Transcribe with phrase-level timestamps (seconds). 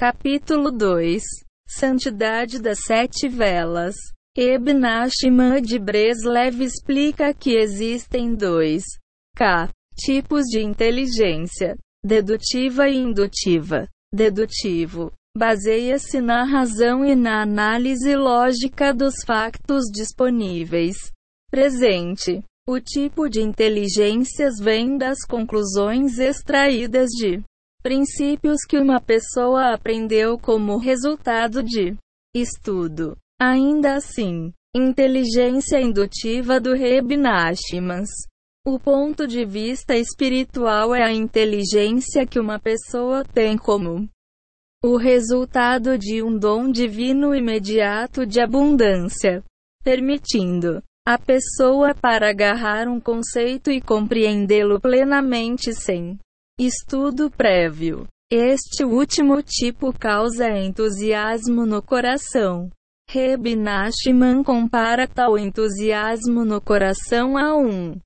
[0.00, 1.22] Capítulo 2
[1.68, 3.94] Santidade das Sete Velas.
[4.34, 8.82] Ibn Ashman de Breslev explica que existem dois
[9.36, 13.86] K tipos de inteligência: dedutiva e indutiva.
[14.10, 20.96] Dedutivo baseia-se na razão e na análise lógica dos factos disponíveis.
[21.50, 22.42] Presente.
[22.66, 27.42] O tipo de inteligências vem das conclusões extraídas de
[27.82, 31.96] princípios que uma pessoa aprendeu como resultado de
[32.34, 33.16] estudo.
[33.40, 38.10] Ainda assim, inteligência indutiva do Reb Nachmans.
[38.66, 44.08] O ponto de vista espiritual é a inteligência que uma pessoa tem como
[44.84, 49.42] o resultado de um dom divino imediato de abundância,
[49.82, 56.18] permitindo a pessoa para agarrar um conceito e compreendê-lo plenamente sem
[56.66, 58.06] estudo prévio.
[58.30, 62.70] Este último tipo causa entusiasmo no coração.
[63.08, 67.98] Reb Nachman compara tal entusiasmo no coração a um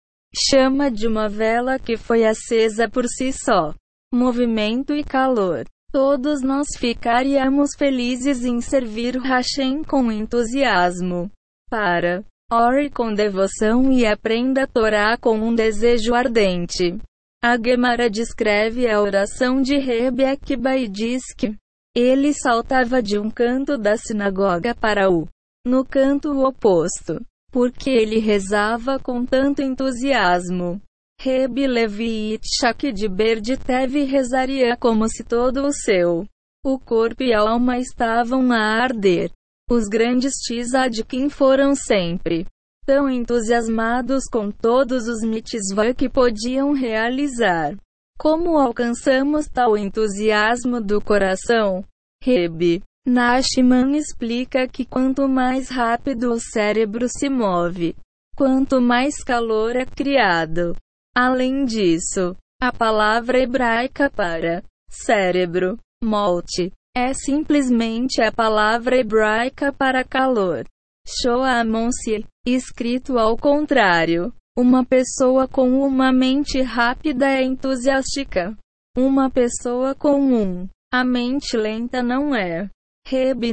[0.51, 3.75] chama de uma vela que foi acesa por si só.
[4.13, 5.65] Movimento e calor.
[5.93, 11.31] Todos nós ficaríamos felizes em servir Hashem com entusiasmo.
[11.71, 12.25] Para.
[12.53, 16.99] Ore com devoção e aprenda a Torá com um desejo ardente.
[17.47, 21.55] A Gemara descreve a oração de Rebe Akiba e diz que
[21.95, 25.29] ele saltava de um canto da sinagoga para o
[25.63, 27.21] no canto oposto,
[27.53, 30.81] porque ele rezava com tanto entusiasmo.
[31.21, 36.25] Reb Levi Itchak de Berditev rezaria como se todo o seu
[36.65, 39.31] o corpo e a alma estavam a arder.
[39.71, 42.47] Os grandes Tzadkin foram sempre
[42.85, 47.77] tão entusiasmados com todos os mitzvah que podiam realizar.
[48.19, 51.85] Como alcançamos tal entusiasmo do coração?
[52.23, 57.95] Reb Nachman explica que quanto mais rápido o cérebro se move,
[58.37, 60.75] quanto mais calor é criado,
[61.17, 70.65] Além disso, a palavra hebraica para cérebro, molte, é simplesmente a palavra hebraica para calor.
[71.07, 74.33] Shoamonsi, escrito ao contrário.
[74.57, 78.57] Uma pessoa com uma mente rápida é entusiástica.
[78.97, 82.71] Uma pessoa com um, a mente lenta não é.
[83.07, 83.53] Reb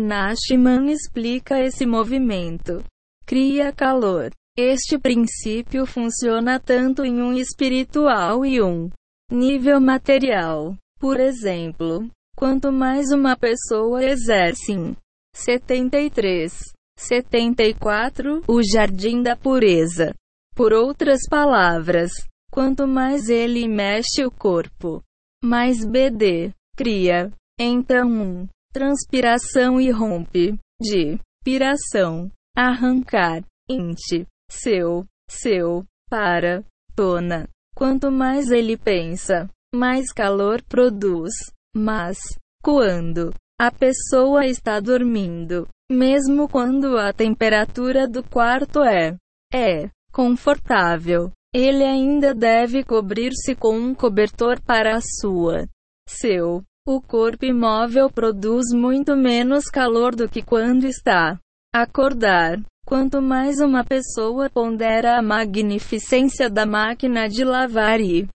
[0.91, 2.83] explica esse movimento.
[3.25, 4.31] Cria calor.
[4.55, 8.89] Este princípio funciona tanto em um espiritual e um
[9.31, 10.75] nível material.
[10.99, 14.95] Por exemplo, quanto mais uma pessoa exerce em
[15.35, 20.13] 73, 74, o jardim da pureza.
[20.55, 22.11] Por outras palavras,
[22.51, 25.01] quanto mais ele mexe o corpo,
[25.43, 27.31] mais BD cria.
[27.59, 36.63] Então, um, transpiração e rompe, de piração, arrancar, int, seu, seu, para,
[36.95, 37.47] tona.
[37.75, 41.33] Quanto mais ele pensa, mais calor produz.
[41.75, 42.17] Mas,
[42.63, 49.15] quando a pessoa está dormindo, mesmo quando a temperatura do quarto é,
[49.53, 55.67] é confortável, ele ainda deve cobrir-se com um cobertor para a sua,
[56.07, 56.63] seu.
[56.87, 61.37] O corpo imóvel produz muito menos calor do que quando está
[61.73, 62.59] acordar.
[62.85, 68.27] Quanto mais uma pessoa pondera a magnificência da máquina de lavar e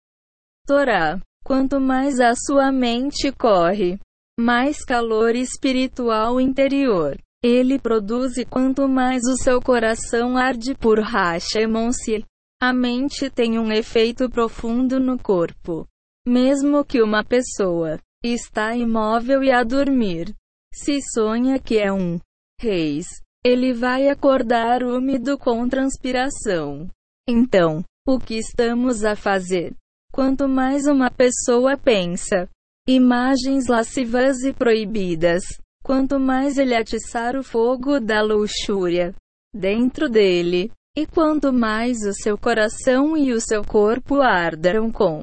[0.64, 3.98] Torá, quanto mais a sua mente corre,
[4.38, 7.16] mais calor espiritual interior
[7.46, 12.24] ele produz e quanto mais o seu coração arde por Hashemonsi,
[12.60, 15.86] a mente tem um efeito profundo no corpo.
[16.26, 20.34] Mesmo que uma pessoa está imóvel e a dormir,
[20.74, 22.18] se sonha que é um
[22.60, 23.06] reis,
[23.44, 26.88] ele vai acordar úmido com transpiração.
[27.28, 29.72] Então, o que estamos a fazer?
[30.12, 32.48] Quanto mais uma pessoa pensa,
[32.88, 35.44] imagens lascivas e proibidas,
[35.86, 39.14] quanto mais ele atiçar o fogo da luxúria
[39.54, 45.22] dentro dele, e quanto mais o seu coração e o seu corpo ardarão com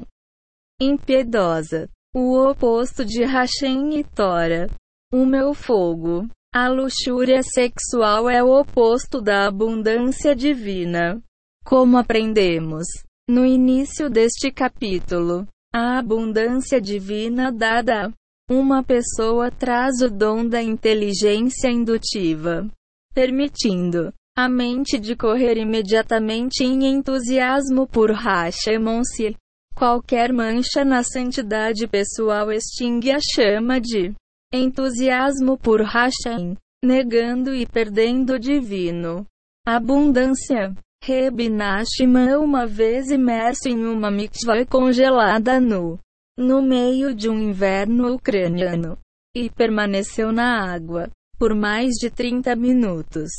[0.80, 4.70] impiedosa, o oposto de Hashem e Tora,
[5.12, 11.20] o meu fogo, a luxúria sexual é o oposto da abundância divina.
[11.62, 12.86] Como aprendemos
[13.28, 18.10] no início deste capítulo, a abundância divina dada
[18.50, 22.68] uma pessoa traz o dom da inteligência indutiva,
[23.14, 29.36] permitindo a mente de correr imediatamente em entusiasmo por Hashemonsi.
[29.74, 34.12] Qualquer mancha na santidade pessoal extingue a chama de
[34.52, 39.26] entusiasmo por Hashem, negando e perdendo o divino.
[39.66, 40.74] Abundância.
[41.02, 45.98] Reb Nachman uma vez imerso em uma mikvah congelada nu,
[46.36, 48.98] no meio de um inverno ucraniano,
[49.34, 53.30] e permaneceu na água por mais de 30 minutos.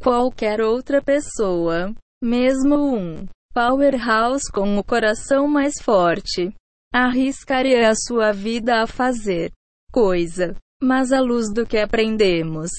[0.00, 6.52] Qualquer outra pessoa, mesmo um powerhouse com o coração mais forte,
[6.92, 9.52] arriscaria a sua vida a fazer
[9.92, 12.70] coisa, mas à luz do que aprendemos.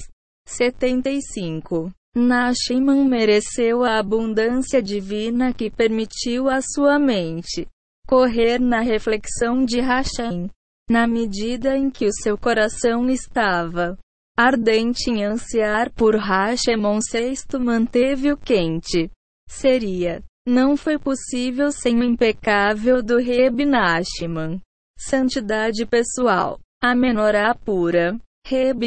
[0.48, 1.92] 75.
[2.16, 7.68] Nashiman mereceu a abundância divina que permitiu a sua mente
[8.06, 10.50] correr na reflexão de Hashem,
[10.90, 13.98] na medida em que o seu coração estava
[14.38, 19.10] ardente em ansiar por Hashemon VI manteve o quente.
[19.50, 20.22] Seria.
[20.48, 23.62] Não foi possível sem o impecável do Reb.
[25.00, 26.60] Santidade pessoal.
[26.84, 28.20] A menorá pura.
[28.46, 28.84] Reb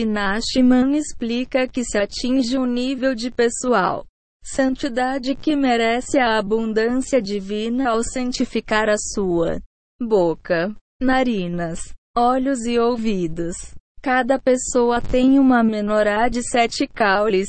[0.95, 4.05] explica que se atinge um nível de pessoal
[4.43, 9.61] santidade que merece a abundância divina ao santificar a sua
[10.01, 11.81] boca, narinas,
[12.17, 13.57] olhos e ouvidos.
[14.03, 17.49] Cada pessoa tem uma menorá de sete caules,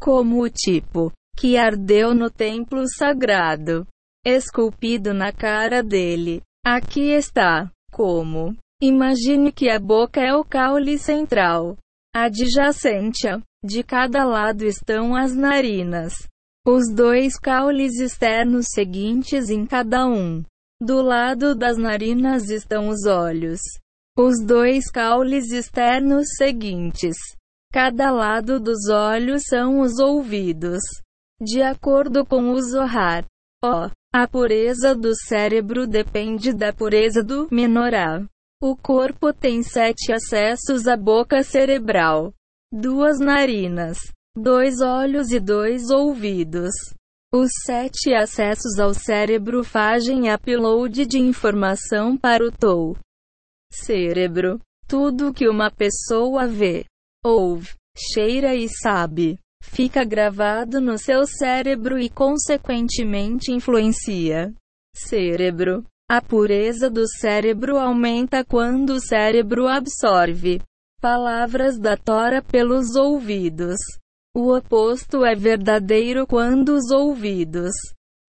[0.00, 3.86] como o tipo que ardeu no templo sagrado,
[4.24, 6.40] esculpido na cara dele.
[6.64, 7.70] Aqui está.
[7.92, 11.76] Como Imagine que a boca é o caule central.
[12.14, 16.12] Adjacente a, de cada lado estão as narinas.
[16.66, 20.44] Os dois caules externos seguintes em cada um.
[20.80, 23.60] Do lado das narinas estão os olhos.
[24.18, 27.16] Os dois caules externos seguintes.
[27.72, 30.80] Cada lado dos olhos são os ouvidos.
[31.40, 33.24] De acordo com o Zohar.
[33.64, 38.22] Ó, a pureza do cérebro depende da pureza do menorá.
[38.62, 42.32] O corpo tem sete acessos à boca cerebral,
[42.74, 43.98] duas narinas,
[44.36, 46.72] dois olhos e dois ouvidos.
[47.32, 52.96] Os sete acessos ao cérebro fazem upload de informação para o TOU.
[53.70, 54.60] Cérebro.
[54.88, 56.84] Tudo que uma pessoa vê,
[57.24, 64.52] ouve, cheira e sabe, fica gravado no seu cérebro e consequentemente influencia.
[64.94, 65.84] Cérebro.
[66.10, 70.60] A pureza do cérebro aumenta quando o cérebro absorve
[71.04, 73.76] palavras da Tora pelos ouvidos.
[74.34, 77.72] O oposto é verdadeiro quando os ouvidos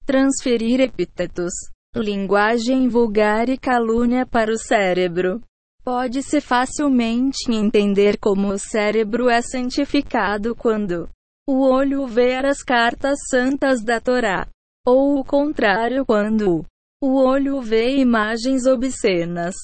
[0.05, 1.53] transferir epítetos,
[1.95, 5.41] linguagem vulgar e calúnia para o cérebro.
[5.85, 11.07] Pode-se facilmente entender como o cérebro é santificado quando
[11.47, 14.49] o olho vê as cartas santas da Torá,
[14.85, 16.65] ou o contrário quando
[17.01, 19.55] o olho vê imagens obscenas,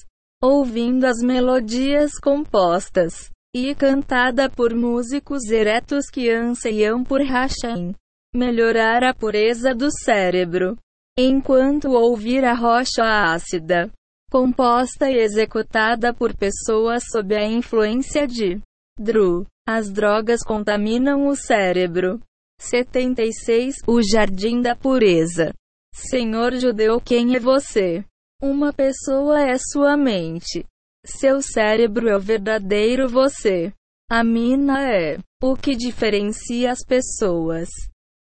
[0.42, 7.94] ouvindo as melodias compostas e cantada por músicos eretos que anseiam por Hashem.
[8.34, 10.78] Melhorar a pureza do cérebro.
[11.18, 13.92] Enquanto ouvir a rocha ácida,
[14.32, 18.60] composta e executada por pessoas sob a influência de
[18.98, 22.20] Dru, as drogas contaminam o cérebro.
[22.60, 25.54] 76 O Jardim da Pureza.
[25.94, 28.06] Senhor judeu, quem é você?
[28.44, 30.66] Uma pessoa é sua mente.
[31.06, 33.72] Seu cérebro é o verdadeiro você.
[34.10, 37.70] A mina é o que diferencia as pessoas.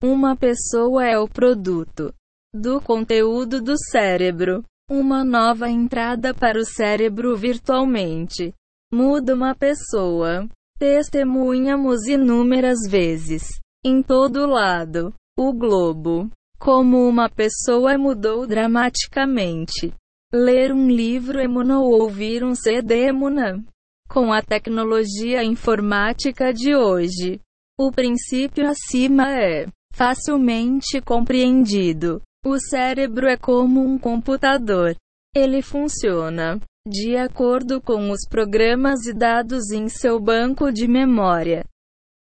[0.03, 2.13] Uma pessoa é o produto
[2.53, 4.65] do conteúdo do cérebro.
[4.91, 8.53] Uma nova entrada para o cérebro virtualmente
[8.93, 10.49] muda uma pessoa.
[10.81, 13.45] Testemunhamos inúmeras vezes,
[13.85, 16.29] em todo lado, o globo,
[16.59, 19.95] como uma pessoa mudou dramaticamente.
[20.33, 23.65] Ler um livro Emuna ou ouvir um CD Emuna.
[24.11, 27.41] Com a tecnologia informática de hoje,
[27.79, 32.21] o princípio acima é facilmente compreendido.
[32.45, 34.95] O cérebro é como um computador.
[35.35, 41.65] Ele funciona de acordo com os programas e dados em seu banco de memória.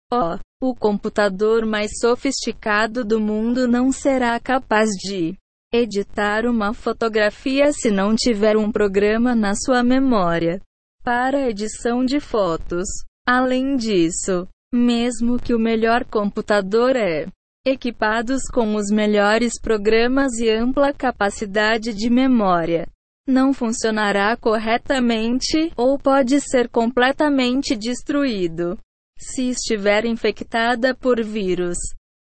[0.09, 5.35] Oh, o computador mais sofisticado do mundo não será capaz de
[5.71, 10.61] editar uma fotografia se não tiver um programa na sua memória
[11.03, 12.87] para edição de fotos.
[13.25, 17.27] Além disso, mesmo que o melhor computador é
[17.65, 22.87] equipados com os melhores programas e ampla capacidade de memória,
[23.27, 28.77] não funcionará corretamente ou pode ser completamente destruído
[29.17, 31.77] se estiver infectada por vírus.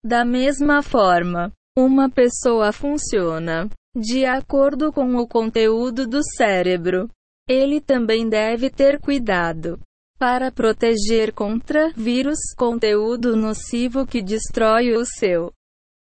[0.05, 7.09] Da mesma forma, uma pessoa funciona de acordo com o conteúdo do cérebro.
[7.47, 9.79] Ele também deve ter cuidado
[10.17, 15.51] para proteger contra vírus, conteúdo nocivo que destrói o seu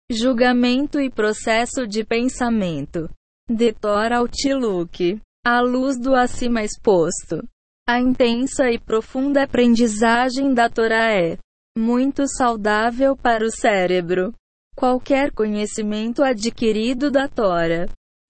[0.09, 3.09] julgamento e processo de pensamento.
[3.49, 5.19] De Torah Outlook.
[5.45, 7.41] À luz do acima exposto,
[7.87, 11.37] a intensa e profunda aprendizagem da Torá é
[11.77, 14.33] muito saudável para o cérebro.
[14.77, 17.87] Qualquer conhecimento adquirido da Torá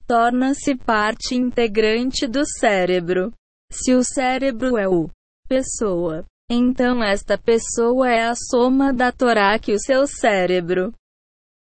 [0.08, 3.34] torna-se parte integrante do cérebro.
[3.70, 5.10] Se o cérebro é o
[5.50, 10.94] pessoa, então esta pessoa é a soma da Torá que o seu cérebro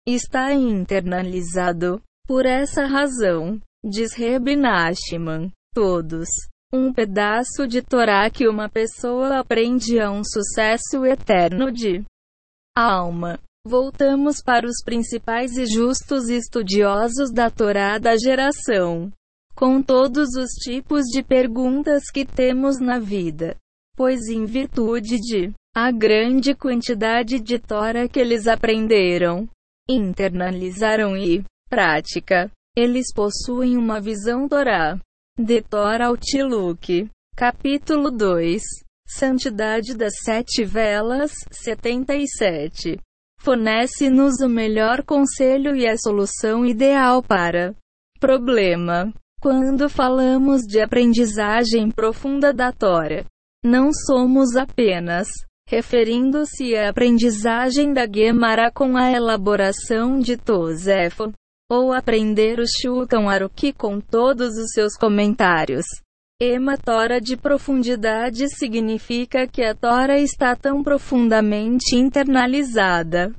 [0.06, 2.00] está internalizado.
[2.24, 6.28] Por essa razão, diz Reb Nachman, todos
[6.72, 12.04] um pedaço de Torá que uma pessoa aprende a um sucesso eterno de
[12.76, 13.40] alma.
[13.68, 19.10] Voltamos para os principais e justos estudiosos da Torá da geração.
[19.56, 23.56] Com todos os tipos de perguntas que temos na vida.
[23.96, 29.48] Pois, em virtude de a grande quantidade de Torá que eles aprenderam,
[29.88, 34.96] internalizaram e prática, eles possuem uma visão Torá
[35.36, 37.08] de Torah Outlook.
[37.34, 38.62] Capítulo 2
[39.08, 43.00] Santidade das Sete Velas 77
[43.40, 47.74] Fornece-nos o melhor conselho e a solução ideal para
[48.18, 49.12] problema.
[49.40, 53.24] Quando falamos de aprendizagem profunda da Torá,
[53.64, 55.28] não somos apenas
[55.68, 61.32] referindo-se à aprendizagem da Gemara com a elaboração de Tosefo,
[61.68, 65.84] ou aprender o Shulchan Aruki com todos os seus comentários.
[66.38, 73.34] Ema Tora de profundidade significa que a Tora está tão profundamente internalizada.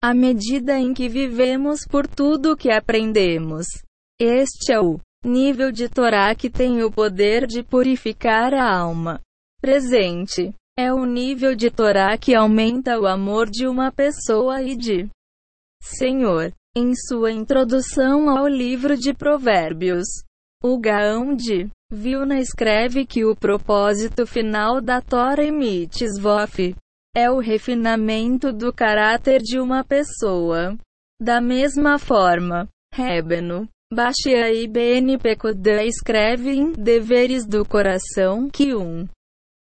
[0.00, 3.66] À medida em que vivemos por tudo que aprendemos.
[4.16, 9.20] Este é o nível de Torá que tem o poder de purificar a alma.
[9.60, 10.54] Presente.
[10.78, 15.08] É o nível de Torá que aumenta o amor de uma pessoa e de
[15.82, 16.52] Senhor.
[16.76, 20.06] Em sua introdução ao livro de Provérbios,
[20.62, 26.76] o Gaão de Vilna escreve que o propósito final da Torah Mitzvot
[27.16, 30.76] é o refinamento do caráter de uma pessoa.
[31.20, 39.08] Da mesma forma, Rebeno Bashia Ibn Pekuda escreve em Deveres do Coração que um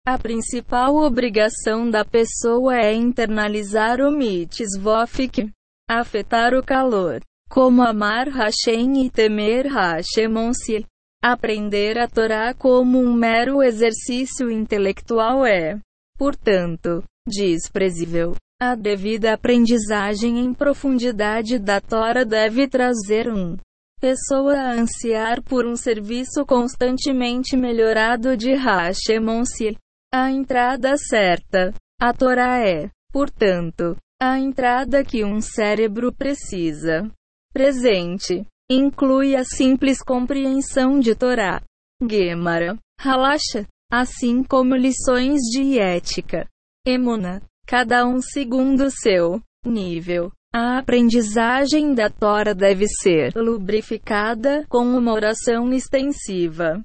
[0.07, 5.51] a principal obrigação da pessoa é internalizar o mitzvot
[5.91, 10.85] afetar o calor, como amar Hashem e temer Hashemon-se.
[11.27, 15.81] Aprender a Torá como um mero exercício intelectual é,
[16.19, 18.35] portanto, desprezível.
[18.61, 23.57] A devida aprendizagem em profundidade da Torá deve trazer um
[23.99, 29.79] pessoa a ansiar por um serviço constantemente melhorado de Hashemon-se.
[30.13, 31.73] A entrada certa.
[31.99, 37.11] A Torá é, portanto, a entrada que um cérebro precisa.
[37.51, 38.45] Presente.
[38.71, 41.63] Inclui a simples compreensão de Torá,
[42.03, 46.49] Gemara, Halacha, assim como lições de ética.
[46.87, 47.43] Emuna.
[47.67, 50.31] Cada um segundo seu nível.
[50.55, 56.85] A aprendizagem da Torá deve ser lubrificada com uma oração extensiva.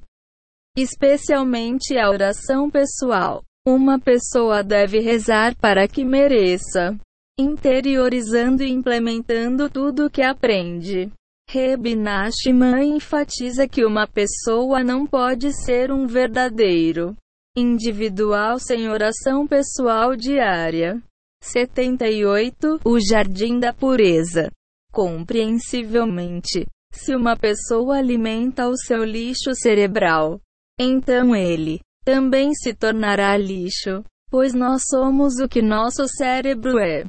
[0.78, 3.44] Especialmente a oração pessoal.
[3.68, 6.98] Uma pessoa deve rezar para que mereça
[7.38, 11.12] interiorizando e implementando tudo o que aprende.
[11.52, 17.18] Reb Nachman enfatiza que uma pessoa não pode ser um verdadeiro
[17.58, 21.02] individual sem oração pessoal diária.
[21.42, 22.82] 78.
[22.86, 24.52] O Jardim da Pureza.
[24.94, 30.40] Compreensivelmente, se uma pessoa alimenta o seu lixo cerebral,
[30.80, 37.06] então ele também se tornará lixo, pois nós somos o que nosso cérebro é.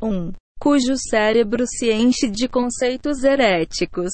[0.00, 0.30] 1.
[0.62, 4.12] Cujo cérebro se enche de conceitos heréticos.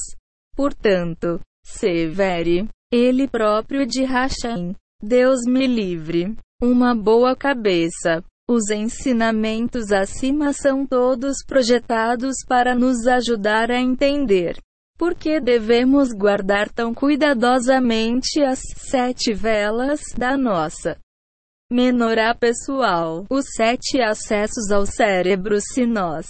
[0.56, 2.66] Portanto, severe.
[2.90, 4.74] Ele próprio de Hashem.
[5.02, 6.38] Deus me livre.
[6.62, 8.24] Uma boa cabeça.
[8.48, 14.56] Os ensinamentos acima são todos projetados para nos ajudar a entender.
[14.98, 20.96] Por que devemos guardar tão cuidadosamente as sete velas da nossa
[21.70, 23.26] Menorá pessoal.
[23.28, 26.26] Os sete acessos ao cérebro se nós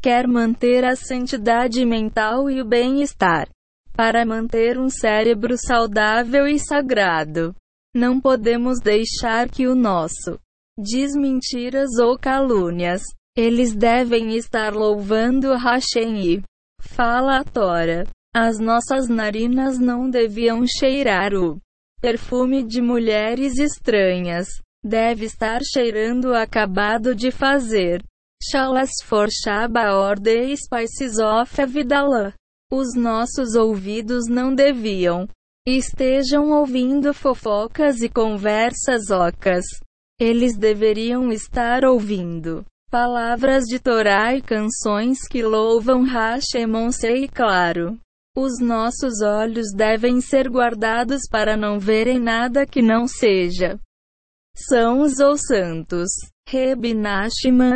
[0.00, 3.48] quer manter a santidade mental e o bem-estar.
[3.96, 7.52] Para manter um cérebro saudável e sagrado,
[7.92, 10.38] não podemos deixar que o nosso
[10.78, 13.02] diz mentiras ou calúnias.
[13.36, 16.42] Eles devem estar louvando Hashem e
[16.80, 18.06] fala a Tora.
[18.32, 21.58] As nossas narinas não deviam cheirar o
[22.00, 24.46] perfume de mulheres estranhas
[24.86, 28.02] deve estar cheirando acabado de fazer.
[28.42, 32.32] Chalas for Shaba or the Spices of Avidala.
[32.70, 35.28] Os nossos ouvidos não deviam
[35.66, 39.64] estejam ouvindo fofocas e conversas ocas.
[40.20, 47.98] Eles deveriam estar ouvindo palavras de Torá e canções que louvam Hashemon e claro.
[48.36, 53.80] Os nossos olhos devem ser guardados para não verem nada que não seja
[54.56, 56.08] sãos ou santos.
[56.48, 56.94] Reb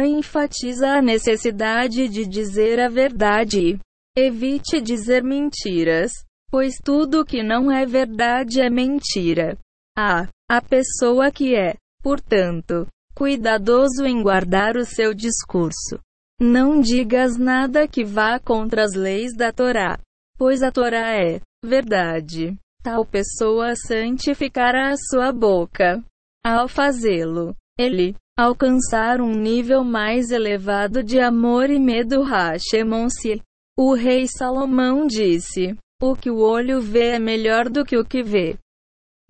[0.07, 3.79] enfatiza a necessidade de dizer a verdade.
[4.17, 6.13] Evite dizer mentiras,
[6.51, 9.57] pois tudo que não é verdade é mentira.
[9.97, 10.29] A.
[10.49, 16.01] A pessoa que é, portanto, cuidadoso em guardar o seu discurso.
[16.41, 19.99] Não digas nada que vá contra as leis da Torá,
[20.39, 22.57] pois a Torá é verdade.
[22.83, 26.03] Tal pessoa santificará a sua boca.
[26.45, 33.43] Ao fazê-lo, ele alcançar um nível mais elevado de amor e medo Hashemon-se.
[33.79, 38.23] O rei Salomão disse: O que o olho vê é melhor do que o que
[38.23, 38.57] vê.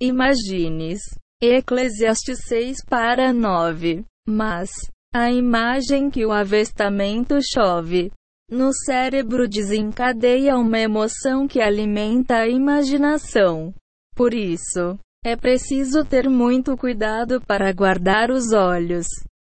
[0.00, 1.00] Imagines.
[1.43, 4.05] Eclesiastes 6 para 9.
[4.29, 4.71] Mas,
[5.12, 8.12] a imagem que o avestamento chove
[8.50, 13.73] no cérebro desencadeia uma emoção que alimenta a imaginação.
[14.14, 19.07] Por isso, é preciso ter muito cuidado para guardar os olhos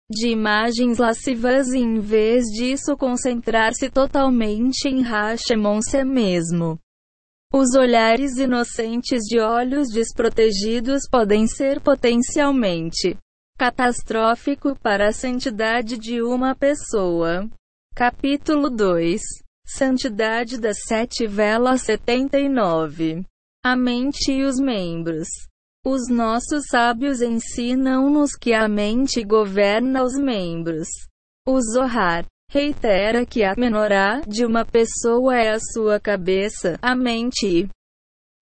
[0.09, 6.79] de imagens lascivas e em vez disso concentrar-se totalmente em Hashemon-se mesmo.
[7.53, 13.17] Os olhares inocentes de olhos desprotegidos podem ser potencialmente
[13.57, 17.49] catastrófico para a santidade de uma pessoa.
[17.93, 19.21] Capítulo 2
[19.65, 23.25] Santidade das Sete Velas 79
[23.65, 25.27] A mente e os membros
[25.89, 30.85] os nossos sábios ensinam-nos que a mente governa os membros.
[31.47, 37.69] O Zohar reitera que a menorá de uma pessoa é a sua cabeça, a mente,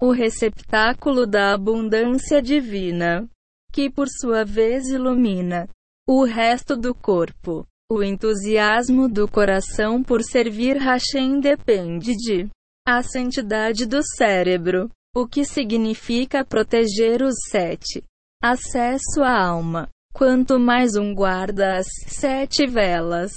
[0.01, 3.29] o receptáculo da abundância divina,
[3.71, 5.69] que por sua vez ilumina
[6.07, 7.63] o resto do corpo.
[7.91, 12.49] O entusiasmo do coração por servir Hashem depende de
[12.87, 14.89] a santidade do cérebro.
[15.17, 18.03] O que significa proteger os sete?
[18.43, 19.87] Acesso à alma.
[20.13, 23.31] Quanto mais um guarda as sete velas,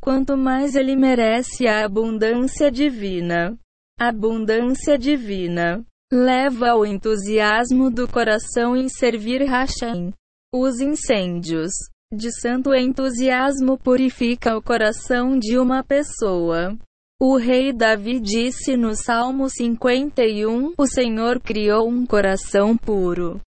[0.00, 3.58] quanto mais ele merece a abundância divina.
[3.98, 10.12] Abundância divina leva ao entusiasmo do coração em servir Hashem.
[10.54, 11.72] Os incêndios
[12.12, 16.78] de santo entusiasmo purifica o coração de uma pessoa.
[17.18, 23.40] O rei Davi disse no Salmo 51: O Senhor criou um coração puro.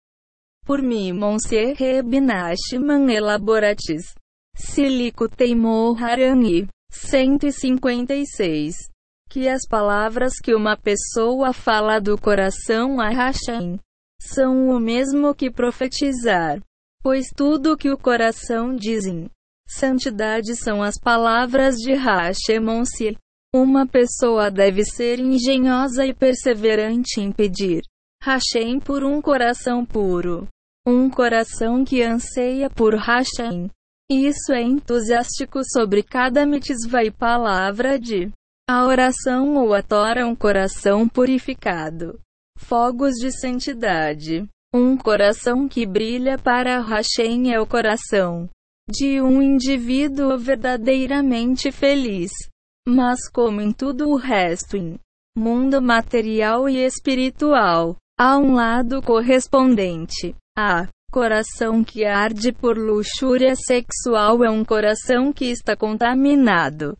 [0.64, 4.14] Por mim, Monsieur Rebinashman elaboratis.
[4.54, 6.68] Silico teimor harani.
[6.92, 8.88] 156.
[9.28, 13.80] Que as palavras que uma pessoa fala do coração a Hashem
[14.20, 16.62] são o mesmo que profetizar.
[17.02, 19.28] Pois tudo que o coração dizem,
[19.68, 23.16] santidade são as palavras de Hashemon-se.
[23.58, 27.80] Uma pessoa deve ser engenhosa e perseverante em pedir
[28.22, 30.46] Hashem por um coração puro.
[30.86, 33.70] Um coração que anseia por Hashem.
[34.10, 38.30] Isso é entusiástico sobre cada mitzvah e palavra de
[38.68, 42.20] a oração ou a Torá um coração purificado.
[42.58, 44.46] Fogos de santidade.
[44.74, 48.50] Um coração que brilha para Hashem é o coração
[48.86, 52.30] de um indivíduo verdadeiramente feliz.
[52.86, 54.98] Mas como em tudo o resto em
[55.36, 60.34] mundo material e espiritual, há um lado correspondente.
[60.56, 66.96] A coração que arde por luxúria sexual é um coração que está contaminado.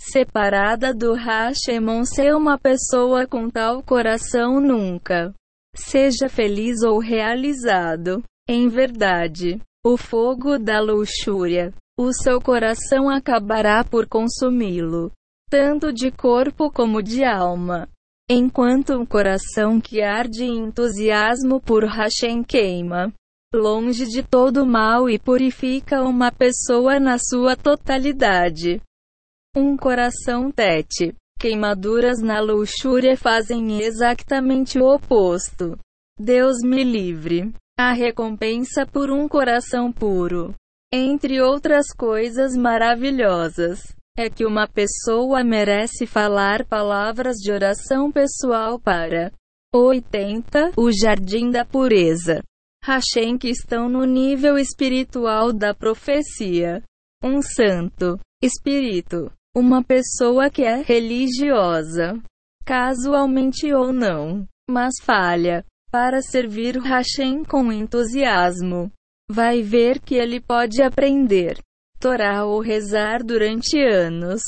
[0.00, 5.32] Separada do Hashemon ser uma pessoa com tal coração nunca
[5.74, 8.22] seja feliz ou realizado.
[8.48, 15.12] Em verdade, o fogo da luxúria o seu coração acabará por consumi-lo,
[15.48, 17.88] tanto de corpo como de alma.
[18.28, 23.12] Enquanto um coração que arde em entusiasmo por Hashem queima,
[23.54, 28.80] longe de todo mal e purifica uma pessoa na sua totalidade.
[29.56, 35.78] Um coração tete, queimaduras na luxúria fazem exatamente o oposto.
[36.18, 37.52] Deus me livre.
[37.78, 40.54] A recompensa por um coração puro
[40.92, 43.80] entre outras coisas maravilhosas,
[44.16, 49.32] é que uma pessoa merece falar palavras de oração pessoal para
[49.74, 50.72] 80.
[50.76, 52.42] O Jardim da Pureza.
[52.84, 56.82] Hashem que estão no nível espiritual da profecia.
[57.24, 62.20] Um santo, espírito, uma pessoa que é religiosa,
[62.66, 68.90] casualmente ou não, mas falha, para servir Hashem com entusiasmo.
[69.34, 71.58] Vai ver que ele pode aprender
[71.98, 74.42] Torá ou rezar durante anos,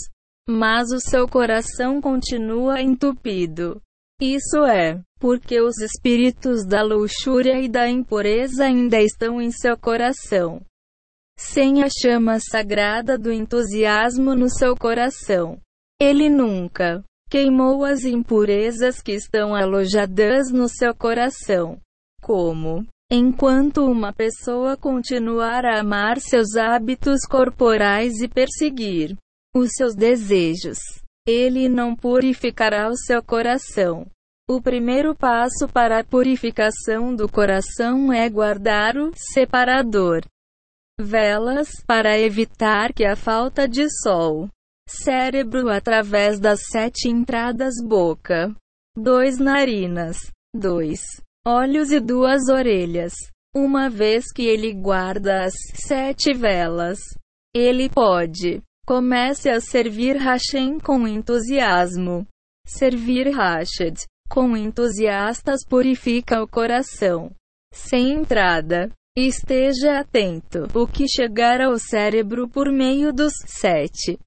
[0.47, 3.81] mas o seu coração continua entupido.
[4.21, 10.61] Isso é, porque os espíritos da luxúria e da impureza ainda estão em seu coração.
[11.39, 15.59] Sem a chama sagrada do entusiasmo no seu coração,
[15.99, 21.81] ele nunca queimou as impurezas que estão alojadas no seu coração.
[22.21, 29.17] Como, enquanto uma pessoa continuar a amar seus hábitos corporais e perseguir
[29.55, 30.79] os seus desejos,
[31.27, 34.07] ele não purificará o seu coração.
[34.51, 40.23] O primeiro passo para a purificação do coração é guardar o separador.
[41.01, 44.49] Velas, para evitar que a falta de sol.
[44.89, 48.55] Cérebro através das sete entradas boca.
[48.97, 50.19] Dois narinas.
[50.55, 53.13] Dois olhos e duas orelhas.
[53.55, 56.99] Uma vez que ele guarda as sete velas,
[57.55, 62.27] ele pode Comece a servir Hashem com entusiasmo.
[62.67, 67.31] Servir Hashed com entusiastas purifica o coração.
[67.73, 68.91] Sem entrada.
[69.17, 70.67] Esteja atento.
[70.75, 74.19] O que chegar ao cérebro por meio dos sete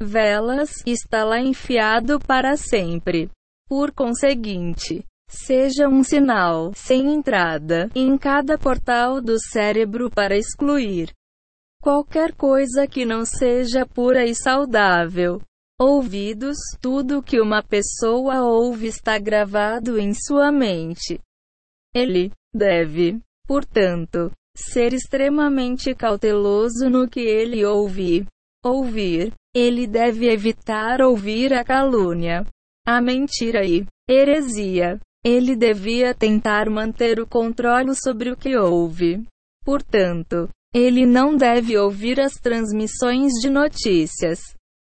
[0.00, 3.28] velas está lá enfiado para sempre.
[3.68, 11.10] Por conseguinte, seja um sinal sem entrada em cada portal do cérebro para excluir
[11.82, 15.40] qualquer coisa que não seja pura e saudável.
[15.80, 21.18] Ouvidos, tudo que uma pessoa ouve está gravado em sua mente.
[21.92, 23.18] Ele deve,
[23.48, 28.26] portanto, ser extremamente cauteloso no que ele ouve.
[28.64, 29.32] Ouvir.
[29.54, 32.46] Ele deve evitar ouvir a calúnia,
[32.86, 35.00] a mentira e heresia.
[35.24, 39.24] Ele devia tentar manter o controle sobre o que ouve.
[39.64, 44.40] Portanto, ele não deve ouvir as transmissões de notícias,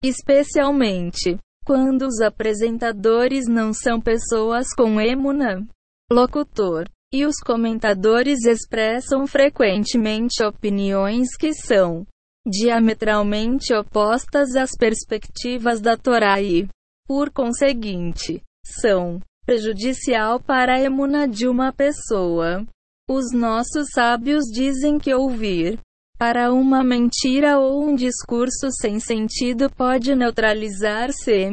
[0.03, 5.67] especialmente quando os apresentadores não são pessoas com emuna,
[6.11, 12.05] locutor, e os comentadores expressam frequentemente opiniões que são
[12.47, 16.67] diametralmente opostas às perspectivas da Torá e,
[17.05, 22.65] por conseguinte, são prejudicial para a emuna de uma pessoa.
[23.09, 25.79] Os nossos sábios dizem que ouvir
[26.17, 31.49] para uma mentira ou um discurso sem sentido pode neutralizar se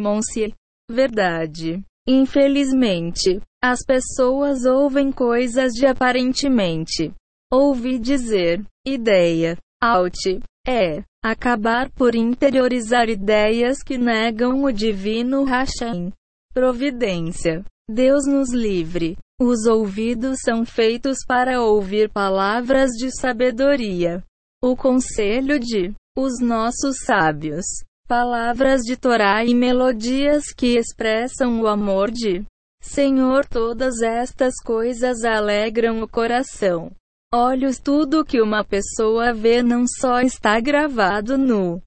[0.90, 1.82] verdade.
[2.06, 7.12] Infelizmente, as pessoas ouvem coisas de aparentemente
[7.50, 16.12] ouvi dizer, ideia, out, é acabar por interiorizar ideias que negam o divino Hashem.
[16.52, 17.64] Providência.
[17.88, 19.16] Deus nos livre.
[19.40, 24.22] Os ouvidos são feitos para ouvir palavras de sabedoria.
[24.62, 27.64] O conselho de os nossos sábios.
[28.06, 32.44] Palavras de Torá e melodias que expressam o amor de
[32.82, 33.46] Senhor.
[33.46, 36.90] Todas estas coisas alegram o coração.
[37.32, 41.80] Olhos, tudo que uma pessoa vê não só está gravado no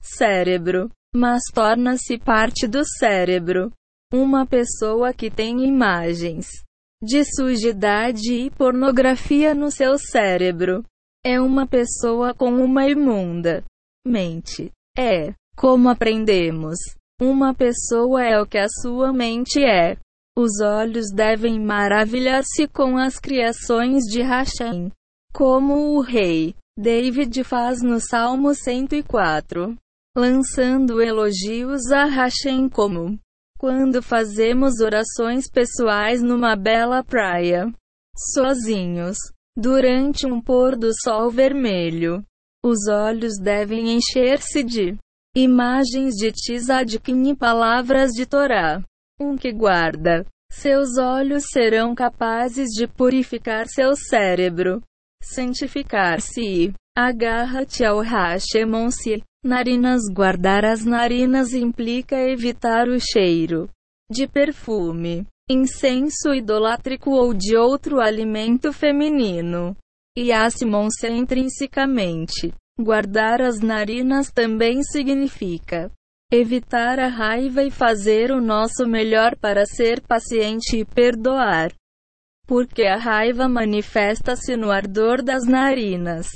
[0.00, 3.72] cérebro, mas torna-se parte do cérebro.
[4.12, 6.46] Uma pessoa que tem imagens
[7.02, 10.84] de sujidade e pornografia no seu cérebro.
[11.24, 13.64] É uma pessoa com uma imunda
[14.06, 14.70] mente.
[14.96, 16.78] É, como aprendemos,
[17.20, 19.96] uma pessoa é o que a sua mente é.
[20.38, 24.92] Os olhos devem maravilhar-se com as criações de Hashem,
[25.32, 29.74] como o rei David faz no Salmo 104,
[30.16, 33.18] lançando elogios a Hashem como
[33.58, 37.72] quando fazemos orações pessoais numa bela praia,
[38.34, 39.16] sozinhos,
[39.56, 42.24] durante um pôr do sol vermelho,
[42.64, 44.96] os olhos devem encher-se de
[45.36, 48.82] imagens de Tzadkin e palavras de Torá.
[49.20, 54.82] Um que guarda seus olhos serão capazes de purificar seu cérebro,
[55.22, 59.22] santificar-se e agarra-te ao Hashemon-se.
[59.46, 63.70] Narinas Guardar as narinas implica evitar o cheiro
[64.10, 69.76] de perfume, incenso idolátrico ou de outro alimento feminino.
[70.18, 72.52] E Asimon-se intrinsecamente.
[72.76, 75.92] Guardar as narinas também significa
[76.32, 81.72] evitar a raiva e fazer o nosso melhor para ser paciente e perdoar.
[82.48, 86.26] porque a raiva manifesta-se no ardor das narinas.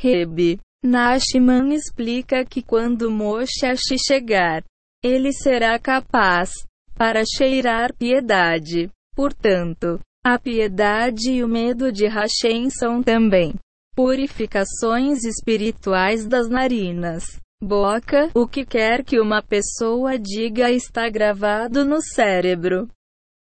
[0.00, 3.66] Reb Nashman explica que quando Moshe
[3.98, 4.62] chegar,
[5.02, 6.50] ele será capaz
[6.94, 8.90] para cheirar piedade.
[9.14, 13.54] Portanto, a piedade e o medo de Hashem são também
[13.94, 17.24] purificações espirituais das narinas.
[17.60, 22.88] Boca, o que quer que uma pessoa diga está gravado no cérebro.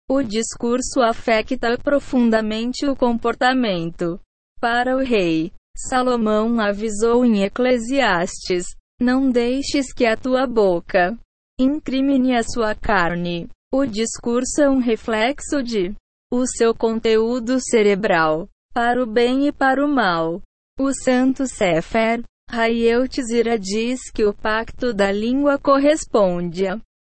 [0.06, 4.20] O discurso afeta profundamente o comportamento.
[4.60, 8.66] Para o rei, Salomão avisou em Eclesiastes:
[9.00, 11.18] Não deixes que a tua boca
[11.58, 13.48] incrimine a sua carne.
[13.72, 15.94] O discurso é um reflexo de
[16.32, 20.40] o seu conteúdo cerebral, para o bem e para o mal.
[20.78, 26.66] O santo Sefer, Hayeutzira diz que o pacto da língua corresponde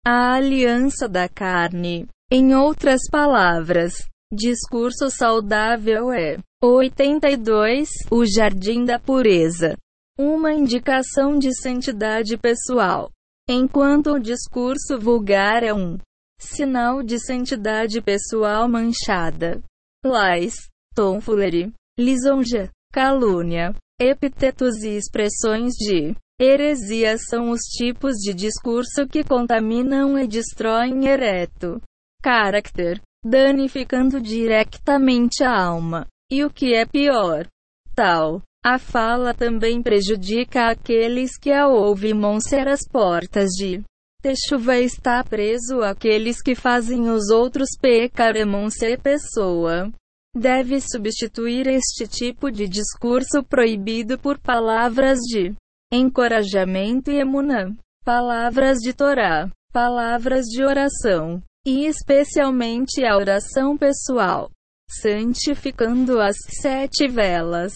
[0.04, 2.08] à aliança da carne.
[2.30, 7.88] Em outras palavras, discurso saudável é 82.
[8.10, 9.76] O jardim da pureza.
[10.18, 13.10] Uma indicação de santidade pessoal.
[13.48, 15.98] Enquanto o discurso vulgar é um
[16.38, 19.60] sinal de santidade pessoal manchada.
[20.04, 20.54] Lies,
[20.94, 30.18] tomfoolery, lisonja, calúnia, epitetos e expressões de heresia são os tipos de discurso que contaminam
[30.18, 31.80] e destroem ereto
[32.22, 36.06] caráter, danificando diretamente a alma.
[36.30, 37.46] E o que é pior,
[37.94, 38.42] tal.
[38.64, 43.82] A fala também prejudica aqueles que a ouvem ser as portas de
[44.22, 49.92] Techuva está preso àqueles que fazem os outros pecar e ser pessoa.
[50.34, 55.52] Deve substituir este tipo de discurso proibido por palavras de
[55.92, 64.50] encorajamento e emunã, palavras de Torá, palavras de oração, e especialmente a oração pessoal,
[64.90, 67.72] santificando as sete velas,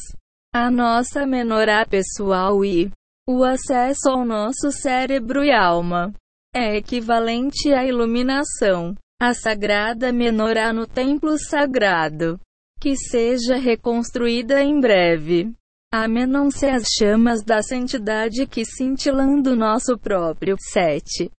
[0.52, 2.90] a nossa menorá pessoal e
[3.28, 6.12] o acesso ao nosso cérebro e alma.
[6.54, 12.40] É equivalente à iluminação, a sagrada menorá no templo sagrado,
[12.80, 15.52] que seja reconstruída em breve.
[15.92, 21.30] Amenam-se as chamas da santidade que cintilando nosso próprio sete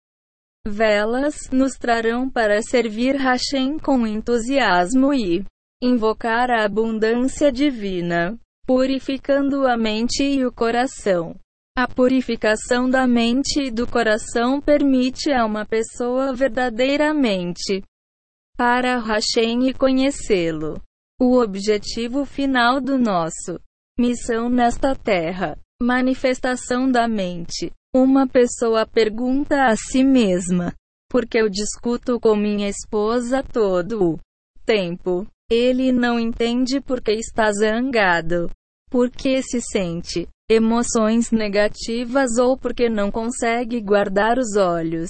[0.67, 5.43] velas nos trarão para servir Hashem com entusiasmo e
[5.81, 11.35] invocar a abundância divina, purificando a mente e o coração.
[11.77, 17.83] A purificação da mente e do coração permite a uma pessoa verdadeiramente
[18.57, 20.81] para Hashem e conhecê-lo.
[21.21, 23.59] O objetivo final do nosso
[23.99, 30.73] missão nesta terra, manifestação da mente, uma pessoa pergunta a si mesma:
[31.09, 34.19] Por que eu discuto com minha esposa todo o
[34.65, 35.27] tempo?
[35.49, 38.49] Ele não entende porque está zangado.
[38.89, 45.09] Porque se sente emoções negativas ou porque não consegue guardar os olhos.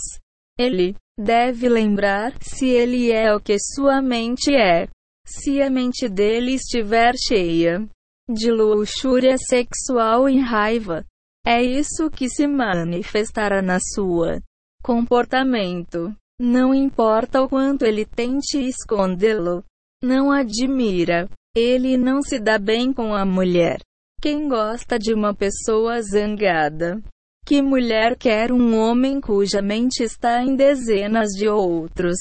[0.58, 4.88] Ele deve lembrar se ele é o que sua mente é.
[5.26, 7.88] Se a mente dele estiver cheia
[8.30, 11.06] de luxúria sexual e raiva,
[11.46, 14.42] é isso que se manifestará na sua
[14.84, 16.16] comportamento.
[16.40, 19.64] Não importa o quanto ele tente escondê-lo.
[20.04, 21.30] Não admira.
[21.56, 23.80] Ele não se dá bem com a mulher.
[24.22, 27.02] Quem gosta de uma pessoa zangada?
[27.46, 32.18] Que mulher quer um homem cuja mente está em dezenas de outros?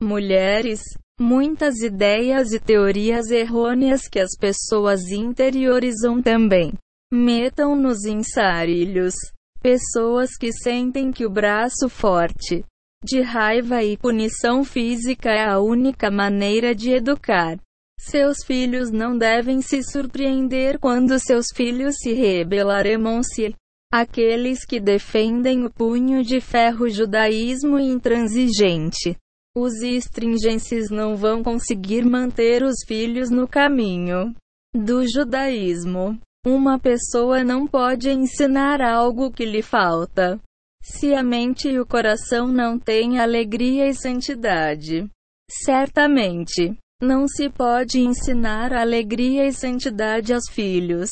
[0.00, 0.80] Mulheres,
[1.20, 6.72] muitas ideias e teorias errôneas que as pessoas interiorizam também
[7.12, 9.14] Metam-nos em sarilhos.
[9.62, 12.64] Pessoas que sentem que o braço forte
[13.04, 17.56] de raiva e punição física é a única maneira de educar.
[18.00, 23.54] Seus filhos não devem se surpreender quando seus filhos se rebelarem-se.
[23.92, 29.16] Aqueles que defendem o punho de ferro judaísmo intransigente.
[29.58, 34.34] Os estringenses não vão conseguir manter os filhos no caminho
[34.74, 36.20] do judaísmo.
[36.46, 40.38] Uma pessoa não pode ensinar algo que lhe falta.
[40.82, 45.08] Se a mente e o coração não têm alegria e santidade.
[45.50, 51.08] Certamente, não se pode ensinar alegria e santidade aos filhos.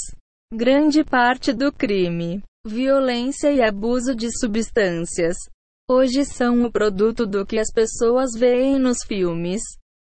[0.52, 5.34] Grande parte do crime, violência e abuso de substâncias
[5.90, 9.60] hoje são o produto do que as pessoas veem nos filmes,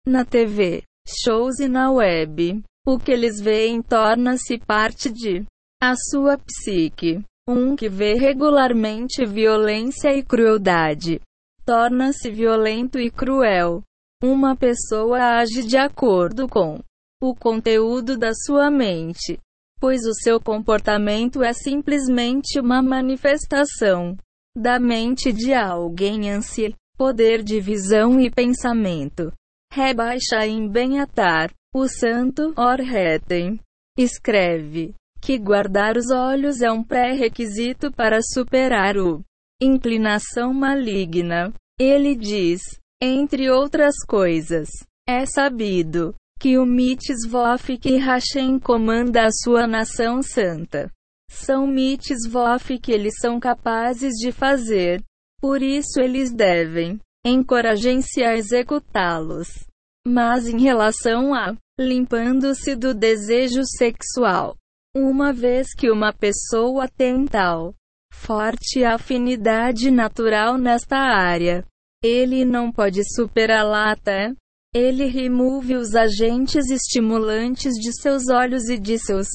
[0.05, 2.63] na TV, shows e na web.
[2.85, 5.45] O que eles veem torna-se parte de
[5.81, 7.23] a sua psique.
[7.47, 11.19] Um que vê regularmente violência e crueldade
[11.65, 13.81] torna-se violento e cruel.
[14.21, 16.79] Uma pessoa age de acordo com
[17.21, 19.39] o conteúdo da sua mente,
[19.79, 24.17] pois o seu comportamento é simplesmente uma manifestação
[24.55, 29.31] da mente de alguém ansi, poder de visão e pensamento.
[29.71, 33.59] Rebaixa em Benhatar, o santo Orheten,
[33.97, 39.23] escreve que guardar os olhos é um pré-requisito para superar o
[39.59, 41.51] inclinação maligna.
[41.79, 42.61] Ele diz,
[43.01, 44.69] entre outras coisas,
[45.07, 50.91] é sabido que o Mitzvof e Hashem comanda a sua nação santa.
[51.33, 55.03] São Mitzvof que eles são capazes de fazer.
[55.41, 59.65] Por isso eles devem encorajem-se a executá-los.
[60.07, 64.55] Mas em relação a limpando-se do desejo sexual,
[64.95, 67.73] uma vez que uma pessoa tem tal
[68.13, 71.65] forte afinidade natural nesta área,
[72.03, 74.33] ele não pode superá-la até
[74.73, 79.27] ele remove os agentes estimulantes de seus olhos e de seus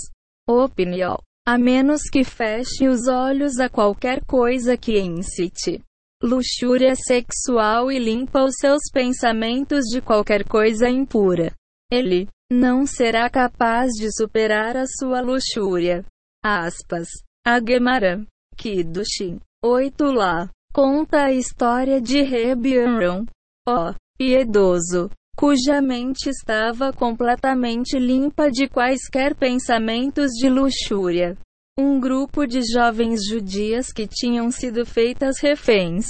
[0.48, 1.16] opinião,
[1.48, 5.82] a menos que feche os olhos a qualquer coisa que incite
[6.22, 11.54] luxúria sexual e limpa os seus pensamentos de qualquer coisa impura.
[11.90, 16.04] Ele não será capaz de superar a sua luxúria.
[16.44, 17.08] Aspas.
[17.46, 18.26] A Gemara.
[18.54, 19.40] Kiddushin.
[19.64, 20.50] 8 lá.
[20.70, 22.66] Conta a história de Reb
[23.66, 25.08] ó piedoso,
[25.38, 31.38] cuja mente estava completamente limpa de quaisquer pensamentos de luxúria.
[31.79, 36.07] Um grupo de jovens judias que tinham sido feitas reféns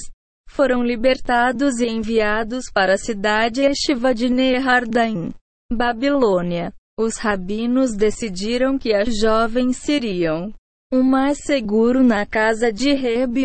[0.49, 5.31] foram libertados e enviados para a cidade estiva de Nehardaim,
[5.71, 6.73] Babilônia.
[6.99, 10.55] Os rabinos decidiram que as jovens seriam
[10.91, 13.37] o mais seguro na casa de Reb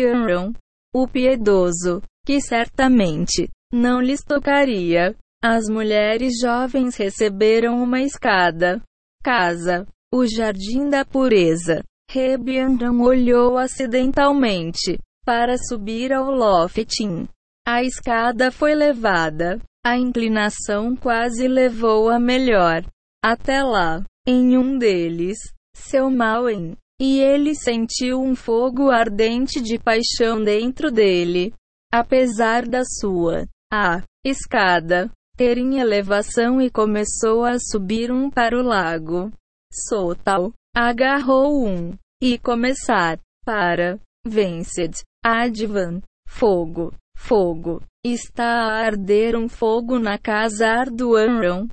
[0.94, 5.14] o piedoso, que certamente não lhes tocaria.
[5.46, 8.80] As mulheres jovens receberam uma escada.
[9.22, 9.86] Casa.
[10.10, 11.84] O jardim da pureza.
[12.10, 17.28] Rebiandam olhou acidentalmente para subir ao lofting.
[17.68, 19.60] A escada foi levada.
[19.84, 22.82] A inclinação quase levou a melhor.
[23.22, 25.36] Até lá, em um deles,
[25.76, 31.52] seu mal em, e ele sentiu um fogo ardente de paixão dentro dele.
[31.92, 38.62] Apesar da sua, a escada, ter em elevação e começou a subir um para o
[38.62, 39.32] lago.
[39.72, 41.92] Sotal agarrou um
[42.22, 45.02] e começar para Venced.
[45.24, 46.00] Advan.
[46.28, 46.94] Fogo.
[47.16, 47.82] Fogo.
[48.04, 51.68] Está a arder um fogo na casa Arduanron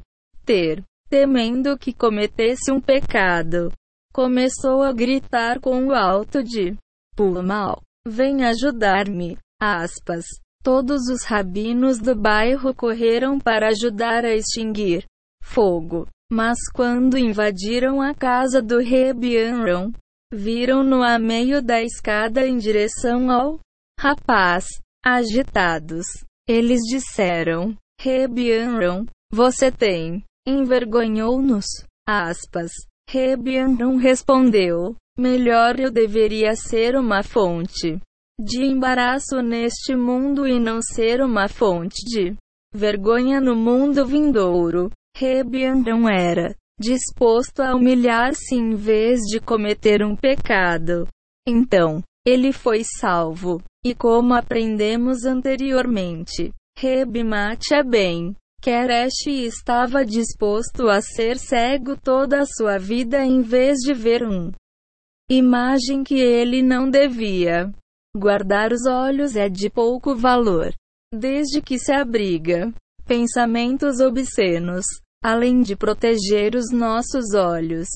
[0.45, 0.83] ter.
[1.09, 3.71] Temendo que cometesse um pecado.
[4.13, 6.75] Começou a gritar com o alto de
[7.15, 9.37] Pumal vem ajudar-me.
[9.61, 10.25] Aspas
[10.63, 15.05] Todos os rabinos do bairro correram para ajudar a extinguir
[15.43, 16.07] fogo.
[16.31, 19.91] Mas quando invadiram a casa do Rebianron,
[20.31, 23.59] viram-no a meio da escada em direção ao
[23.99, 24.65] rapaz.
[25.03, 26.05] Agitados,
[26.47, 30.23] eles disseram: Rebianron, você tem.
[30.47, 31.65] Envergonhou-nos.
[32.07, 32.71] Aspas.
[33.09, 37.99] Rebianron respondeu: Melhor eu deveria ser uma fonte
[38.43, 42.35] de embaraço neste mundo e não ser uma fonte de
[42.73, 44.89] vergonha no mundo vindouro.
[45.15, 51.07] Rebiandão era disposto a humilhar-se em vez de cometer um pecado.
[51.47, 53.61] Então, ele foi salvo.
[53.85, 58.35] E como aprendemos anteriormente, Rebimate bem.
[58.61, 64.51] Keresh estava disposto a ser cego toda a sua vida em vez de ver um
[65.29, 67.71] imagem que ele não devia.
[68.15, 70.73] Guardar os olhos é de pouco valor,
[71.13, 72.73] desde que se abriga
[73.05, 74.85] pensamentos obscenos,
[75.23, 77.87] além de proteger os nossos olhos.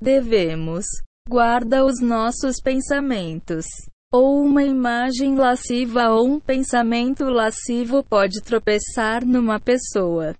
[0.00, 0.86] Devemos
[1.28, 3.66] guarda os nossos pensamentos.
[4.12, 10.32] Ou uma imagem lasciva ou um pensamento lascivo pode tropeçar numa pessoa.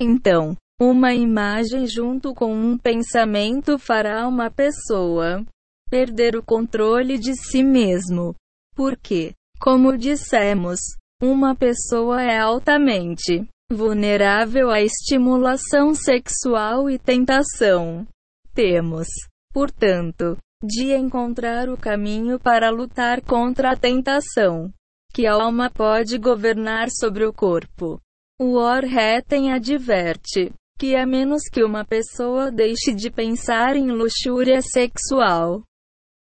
[0.00, 5.44] Então, uma imagem junto com um pensamento fará uma pessoa
[5.88, 8.34] perder o controle de si mesmo.
[8.78, 10.78] Porque, como dissemos,
[11.20, 18.06] uma pessoa é altamente vulnerável à estimulação sexual e tentação.
[18.54, 19.08] Temos,
[19.52, 24.72] portanto, de encontrar o caminho para lutar contra a tentação,
[25.12, 28.00] que a alma pode governar sobre o corpo.
[28.40, 35.64] O Orheten adverte que a menos que uma pessoa deixe de pensar em luxúria sexual,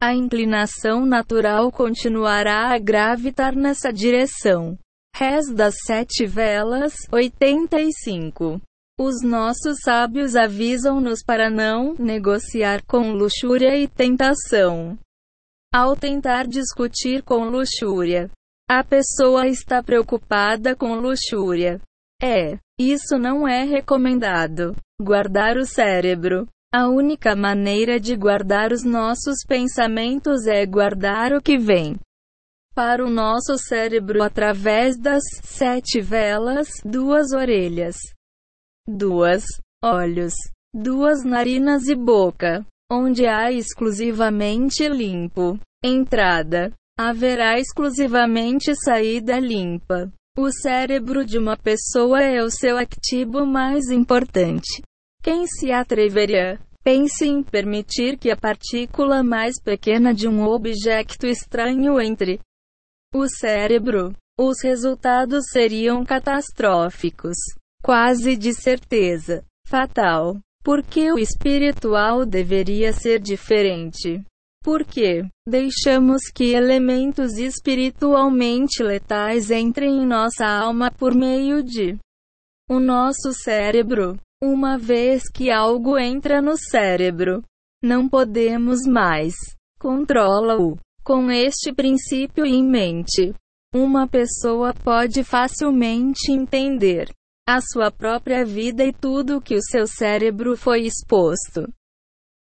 [0.04, 4.78] a inclinação natural continuará a gravitar nessa direção.
[5.16, 8.60] Res das Sete Velas, 85.
[9.00, 15.00] Os nossos sábios avisam-nos para não negociar com luxúria e tentação.
[15.74, 18.30] Ao tentar discutir com luxúria,
[18.70, 21.80] a pessoa está preocupada com luxúria.
[22.22, 24.76] É, isso não é recomendado.
[25.02, 26.46] Guardar o cérebro.
[26.74, 32.00] A única maneira de guardar os nossos pensamentos é guardar o que vem
[32.74, 37.96] para o nosso cérebro através das sete velas, duas orelhas
[38.88, 39.46] duas
[39.84, 40.34] olhos,
[40.74, 45.60] duas narinas e boca, onde há exclusivamente limpo.
[45.84, 46.72] Entrada.
[46.98, 50.12] Haverá exclusivamente saída limpa.
[50.38, 54.84] O cérebro de uma pessoa é o seu ativo mais importante.
[55.24, 56.60] Quem se atreveria?
[56.84, 62.42] Pense em permitir que a partícula mais pequena de um objeto estranho entre
[63.16, 64.14] o cérebro.
[64.38, 67.38] Os resultados seriam catastróficos
[67.82, 70.38] quase de certeza, fatal.
[70.62, 74.22] Porque o espiritual deveria ser diferente.
[74.62, 81.98] Porque deixamos que elementos espiritualmente letais entrem em nossa alma por meio de
[82.70, 84.18] o nosso cérebro.
[84.46, 87.42] Uma vez que algo entra no cérebro,
[87.82, 89.34] não podemos mais
[89.80, 90.78] controla-o.
[91.02, 93.34] Com este princípio em mente,
[93.74, 97.10] uma pessoa pode facilmente entender
[97.48, 101.72] a sua própria vida e tudo que o seu cérebro foi exposto.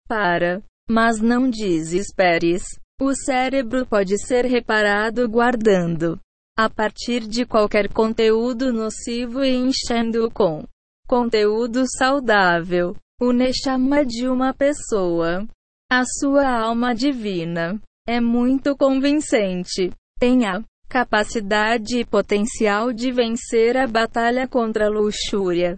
[0.06, 0.62] Para.
[0.89, 2.64] Mas não desesperes.
[3.01, 6.20] O cérebro pode ser reparado guardando
[6.60, 10.66] a partir de qualquer conteúdo nocivo e enchendo-o com
[11.14, 12.95] conteúdo saudável.
[13.22, 15.47] O Neshama de uma pessoa.
[15.88, 19.91] A sua alma divina é muito convincente.
[20.20, 25.78] Tenha capacidade e potencial de vencer a batalha contra a luxúria.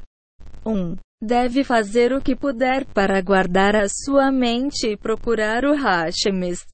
[0.66, 0.72] 1.
[0.72, 6.66] Um, deve fazer o que puder para guardar a sua mente e procurar o Hashemis.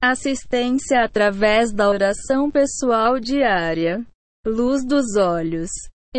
[0.00, 4.06] Assistência através da oração pessoal diária.
[4.46, 5.70] Luz dos olhos.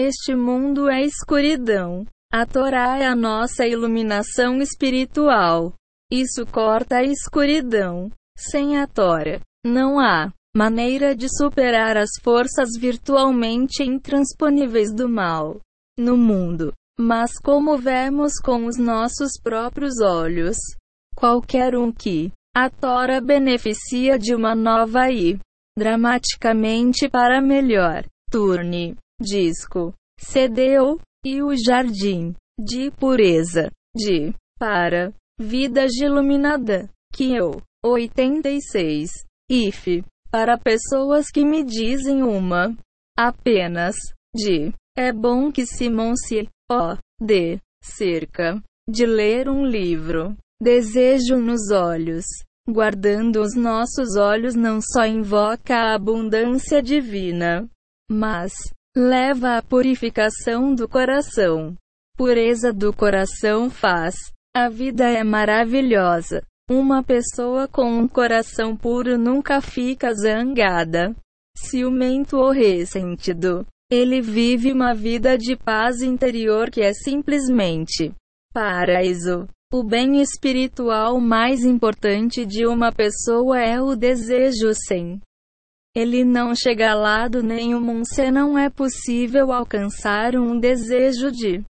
[0.02, 2.06] Este mundo é escuridão.
[2.32, 5.74] A Torá é a nossa iluminação espiritual.
[6.10, 8.10] Isso corta a escuridão.
[8.38, 15.60] Sem a Torá, não há maneira de superar as forças virtualmente intransponíveis do mal
[16.00, 16.72] no mundo.
[16.98, 20.56] Mas como vemos com os nossos próprios olhos,
[21.14, 25.38] qualquer um que a Tora beneficia de uma nova e
[25.78, 28.06] dramaticamente para melhor.
[28.32, 39.10] Turne, disco, cedeu e o jardim de pureza de para vida iluminada que eu 86
[39.50, 42.76] if para pessoas que me dizem uma
[43.18, 43.96] apenas
[44.36, 50.36] de é bom que Simon se o de cerca de ler um livro.
[50.62, 52.26] Desejo nos olhos.
[52.68, 57.68] Guardando os nossos olhos não só invoca a abundância divina,
[58.12, 58.52] mas
[59.00, 61.74] leva à purificação do coração.
[62.18, 64.16] Pureza do coração faz.
[64.54, 66.44] A vida é maravilhosa.
[66.70, 71.16] Uma pessoa com um coração puro nunca fica zangada,
[71.58, 73.66] ciumento ou ressentido.
[73.90, 78.14] Ele vive uma vida de paz interior que é simplesmente
[78.54, 79.48] paraíso.
[79.74, 85.22] O bem espiritual mais importante de uma pessoa é o desejo sem.
[85.96, 91.64] Ele não chega a lado nenhum se não é possível alcançar um desejo de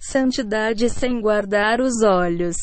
[0.00, 2.56] santidade sem guardar os olhos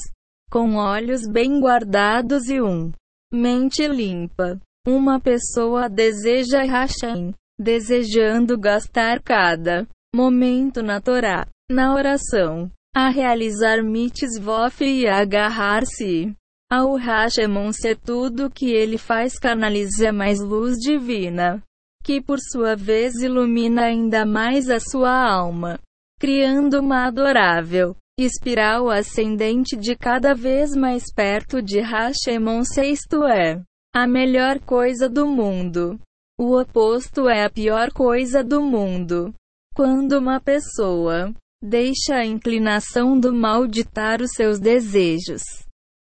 [0.50, 2.92] com olhos bem guardados e um
[3.32, 4.60] mente limpa.
[4.88, 14.84] Uma pessoa deseja Hashem, desejando gastar cada momento na Torá, na oração, a realizar mitzvot
[14.84, 16.34] e agarrar-se
[16.72, 21.64] ao Hashemon ser tudo que ele faz canaliza mais luz divina,
[22.04, 25.80] que por sua vez ilumina ainda mais a sua alma,
[26.20, 33.62] criando uma adorável espiral ascendente de cada vez mais perto de Hashemon sexto é
[33.96, 36.00] a melhor coisa do mundo.
[36.38, 39.34] O oposto é a pior coisa do mundo.
[39.74, 45.42] Quando uma pessoa deixa a inclinação do mal ditar os seus desejos.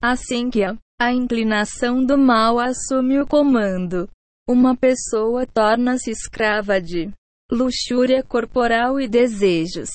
[0.07, 4.07] Assim que a, a inclinação do mal assume o comando,
[4.47, 7.11] uma pessoa torna-se escrava de
[7.51, 9.89] luxúria corporal e desejos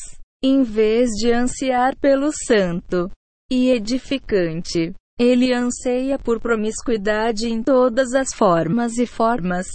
[0.43, 3.07] em vez de ansiar pelo santo
[3.51, 4.95] e edificante.
[5.19, 9.67] Ele anseia por promiscuidade em todas as formas e formas.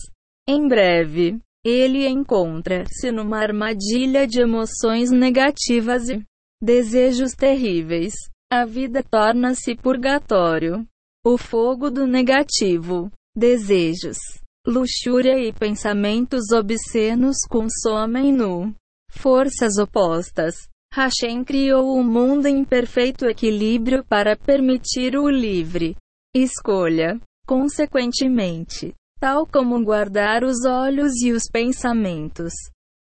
[0.48, 6.20] Em breve, ele encontra-se numa armadilha de emoções negativas e
[6.60, 8.14] desejos terríveis.
[8.56, 10.86] A vida torna-se purgatório.
[11.26, 14.16] O fogo do negativo, desejos,
[14.64, 18.72] luxúria e pensamentos obscenos consomem-no.
[19.10, 20.54] Forças opostas.
[20.92, 25.96] Hashem criou o mundo em perfeito equilíbrio para permitir o livre
[26.32, 27.20] escolha.
[27.48, 32.52] Consequentemente, tal como guardar os olhos e os pensamentos,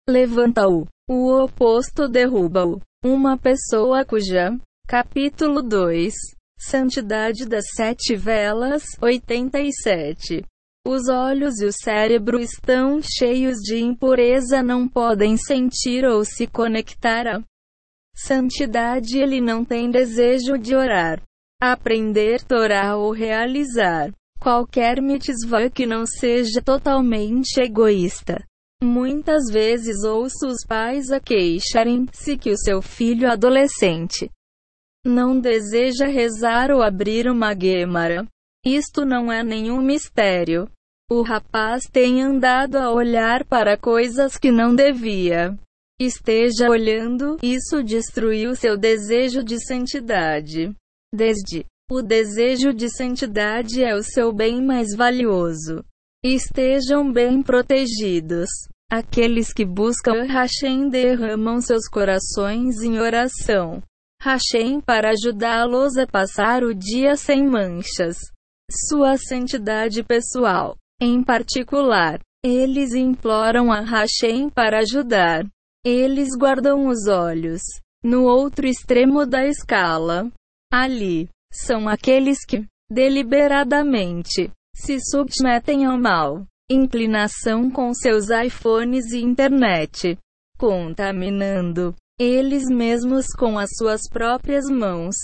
[0.10, 0.88] levanta-o.
[1.08, 2.82] O oposto derruba-o.
[3.06, 4.58] Uma pessoa cuja.
[4.88, 6.14] Capítulo 2
[6.60, 10.44] Santidade das Sete Velas 87
[10.86, 17.26] os olhos e o cérebro estão cheios de impureza, não podem sentir ou se conectar
[17.26, 17.42] a
[18.14, 19.18] santidade.
[19.18, 21.22] Ele não tem desejo de orar,
[21.62, 24.12] aprender Torá ou realizar
[24.42, 28.44] qualquer mitzvah que não seja totalmente egoísta.
[28.84, 34.30] Muitas vezes ouço os pais a queixarem-se que o seu filho adolescente
[35.06, 38.26] não deseja rezar ou abrir uma Gemara.
[38.66, 40.70] Isto não é nenhum mistério.
[41.12, 45.58] O rapaz tem andado a olhar para coisas que não devia.
[46.00, 50.74] Esteja olhando, isso destruiu seu desejo de santidade.
[51.14, 55.84] Desde o desejo de santidade é o seu bem mais valioso.
[56.24, 58.50] Estejam bem protegidos.
[58.90, 63.82] Aqueles que buscam Hashem derramam seus corações em oração.
[64.24, 68.16] Hashem para ajudá-los a passar o dia sem manchas
[68.72, 70.78] sua santidade pessoal.
[71.02, 75.46] Em particular, eles imploram a Hashem para ajudar.
[75.86, 77.62] Eles guardam os olhos.
[78.02, 80.32] No outro extremo da escala,
[80.72, 90.18] ali, são aqueles que, deliberadamente, se submetem ao mal, inclinação com seus iPhones e internet,
[90.58, 95.16] contaminando eles mesmos com as suas próprias mãos.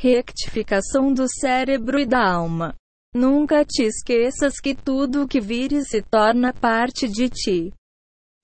[0.00, 2.74] Rectificação do cérebro e da alma.
[3.14, 7.72] Nunca te esqueças que tudo o que vires se torna parte de ti.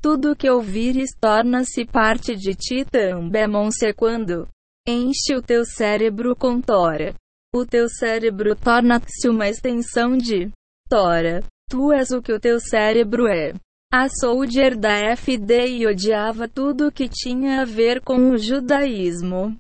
[0.03, 3.49] Tudo o que ouvires torna-se parte de ti também.
[3.97, 4.49] quando
[4.87, 7.15] enche o teu cérebro com Tora.
[7.55, 10.51] O teu cérebro torna-se uma extensão de
[10.89, 11.45] Tora.
[11.71, 13.55] Tu és o que o teu cérebro é.
[13.97, 19.57] A soldier da FD odiava tudo que tinha a ver com o judaísmo.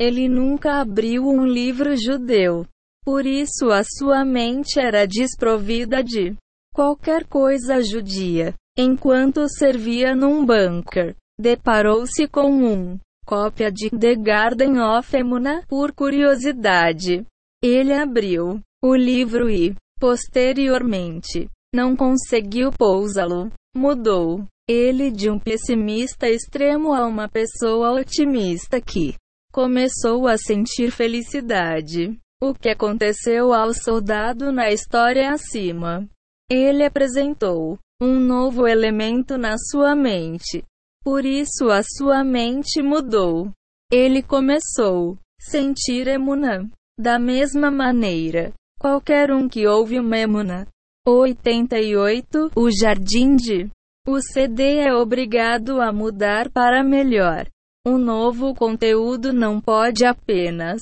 [0.00, 2.66] Ele nunca abriu um livro judeu.
[3.04, 6.34] Por isso a sua mente era desprovida de
[6.74, 8.54] qualquer coisa judia.
[8.78, 17.26] Enquanto servia num bunker, deparou-se com um cópia de The Garden of Emuna por curiosidade.
[17.62, 23.50] Ele abriu o livro e, posteriormente, não conseguiu pousá-lo.
[23.74, 29.14] Mudou ele de um pessimista extremo a uma pessoa otimista que
[29.52, 32.16] começou a sentir felicidade.
[32.40, 36.08] O que aconteceu ao soldado na história acima?
[36.48, 40.64] Ele apresentou um novo elemento na sua mente.
[41.02, 43.50] Por isso a sua mente mudou.
[43.92, 46.70] Ele começou a sentir emuna.
[46.98, 50.66] Da mesma maneira, qualquer um que ouve uma emuna.
[51.18, 52.52] 88.
[52.56, 53.70] O jardim de
[54.06, 57.46] o CD é obrigado a mudar para melhor.
[57.86, 60.80] Um novo conteúdo não pode apenas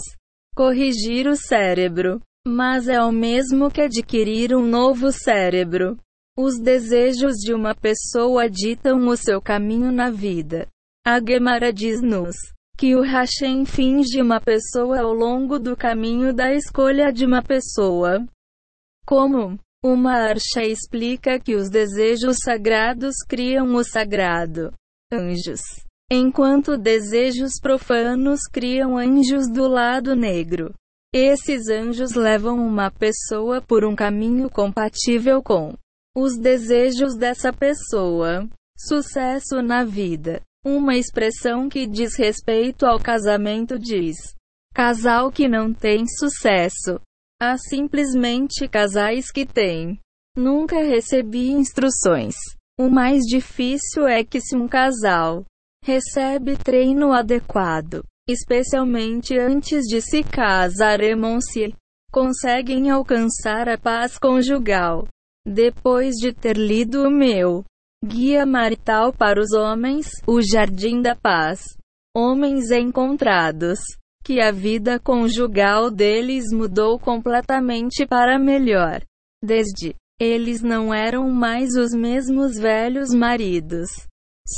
[0.55, 5.99] corrigir o cérebro, mas é o mesmo que adquirir um novo cérebro.
[6.37, 10.69] Os desejos de uma pessoa ditam o seu caminho na vida.
[11.05, 12.37] A Gemara diz-nos
[12.77, 18.25] que o Hashem finge uma pessoa ao longo do caminho da escolha de uma pessoa.
[19.05, 24.73] Como uma archa explica que os desejos sagrados criam o sagrado.
[25.13, 25.61] Anjos
[26.11, 30.73] enquanto desejos profanos criam anjos do lado negro.
[31.13, 35.75] Esses anjos levam uma pessoa por um caminho compatível com
[36.17, 38.49] os desejos dessa pessoa.
[38.79, 40.41] Sucesso na vida.
[40.65, 44.17] Uma expressão que diz respeito ao casamento diz:
[44.75, 47.01] casal que não tem sucesso.
[47.41, 50.01] Há simplesmente casais que têm.
[50.37, 52.35] Nunca recebi instruções.
[52.77, 55.45] O mais difícil é que se um casal
[55.85, 61.15] recebe treino adequado, especialmente antes de se casar e
[62.11, 65.07] conseguem alcançar a paz conjugal.
[65.47, 67.65] Depois de ter lido o meu
[68.05, 71.63] Guia Marital para os Homens, O Jardim da Paz,
[72.17, 73.79] Homens Encontrados,
[74.29, 79.03] que a vida conjugal deles mudou completamente para melhor.
[79.43, 83.89] Desde Eles não eram mais os mesmos velhos maridos.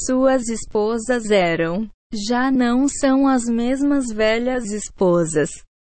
[0.05, 1.89] Suas esposas eram.
[2.13, 5.51] Já não são as mesmas velhas esposas.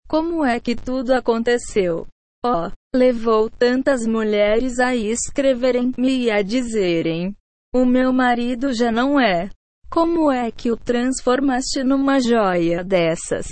[0.08, 2.06] Como é que tudo aconteceu?
[2.46, 7.36] Oh, levou tantas mulheres a escreverem-me e a dizerem:
[7.74, 9.50] O meu marido já não é.
[9.94, 13.46] Como é que o transformaste numa joia dessas?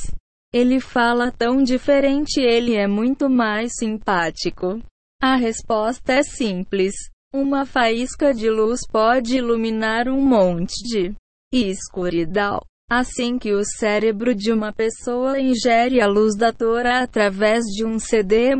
[0.51, 4.81] Ele fala tão diferente, ele é muito mais simpático.
[5.21, 6.95] A resposta é simples.
[7.31, 11.13] Uma faísca de luz pode iluminar um monte de
[11.53, 12.59] escuridão.
[12.89, 17.99] Assim que o cérebro de uma pessoa ingere a luz da Torá através de um
[17.99, 18.55] CD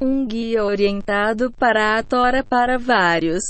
[0.00, 3.42] um guia orientado para a Torá para vários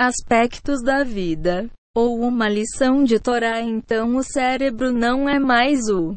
[0.00, 6.14] aspectos da vida, ou uma lição de Torá, então o cérebro não é mais o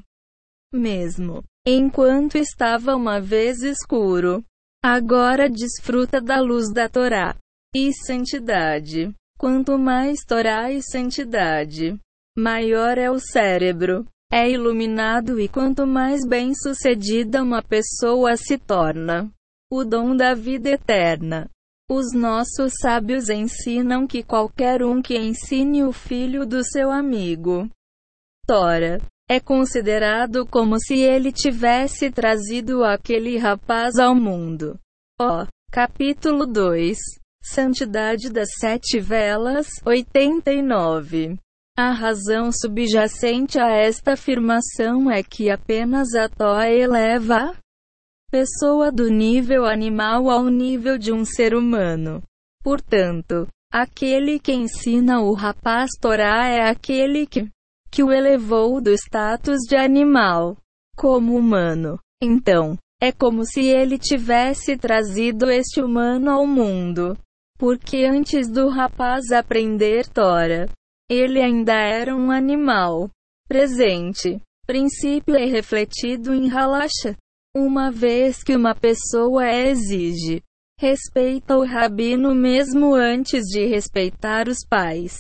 [0.73, 1.41] mesmo.
[1.65, 4.43] Enquanto estava uma vez escuro,
[4.83, 7.33] agora desfruta da luz da Torá
[7.73, 9.15] e santidade.
[9.39, 11.97] Quanto mais Torá e santidade,
[12.37, 14.05] maior é o cérebro.
[14.31, 19.31] É iluminado e quanto mais bem-sucedida uma pessoa se torna,
[19.71, 21.49] o dom da vida eterna.
[21.91, 27.67] Os nossos sábios ensinam que qualquer um que ensine o filho do seu amigo
[28.45, 34.79] Tora é considerado como se ele tivesse trazido aquele rapaz ao mundo.
[35.19, 36.97] Ó, oh, capítulo 2
[37.41, 41.39] Santidade das Sete Velas 89
[41.81, 47.55] a razão subjacente a esta afirmação é que apenas a Toa eleva
[48.29, 52.21] pessoa do nível animal ao nível de um ser humano.
[52.63, 57.49] Portanto, aquele que ensina o rapaz Torá é aquele que
[57.91, 60.55] que o elevou do status de animal
[60.95, 61.99] como humano.
[62.21, 67.17] Então, é como se ele tivesse trazido este humano ao mundo.
[67.57, 70.69] Porque antes do rapaz aprender Tora,
[71.09, 73.09] ele ainda era um animal.
[73.47, 74.39] Presente.
[74.65, 77.17] Princípio é refletido em Halacha.
[77.55, 80.43] Uma vez que uma pessoa exige
[80.79, 85.17] respeita o rabino mesmo antes de respeitar os pais.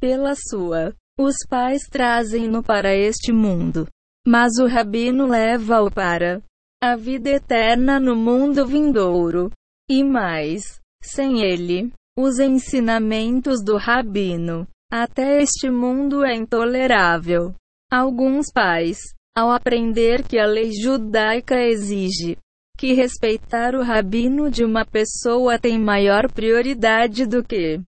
[0.00, 3.86] Pela sua os pais trazem-no para este mundo,
[4.26, 6.42] mas o rabino leva-o para
[6.82, 9.50] a vida eterna no mundo vindouro.
[9.88, 17.54] E mais, sem ele, os ensinamentos do rabino, até este mundo é intolerável.
[17.90, 18.98] Alguns pais,
[19.36, 22.38] ao aprender que a lei judaica exige
[22.78, 27.80] que respeitar o rabino de uma pessoa tem maior prioridade do que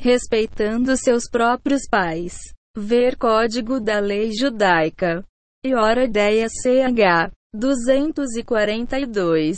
[0.00, 2.36] respeitando seus próprios pais.
[2.76, 5.24] Ver Código da Lei Judaica.
[5.64, 9.56] E hora ideia CH 242.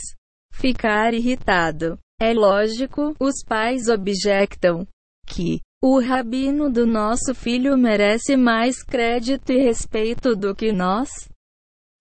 [0.53, 1.99] Ficar irritado.
[2.20, 4.87] É lógico, os pais objectam
[5.27, 11.09] que o rabino do nosso filho merece mais crédito e respeito do que nós,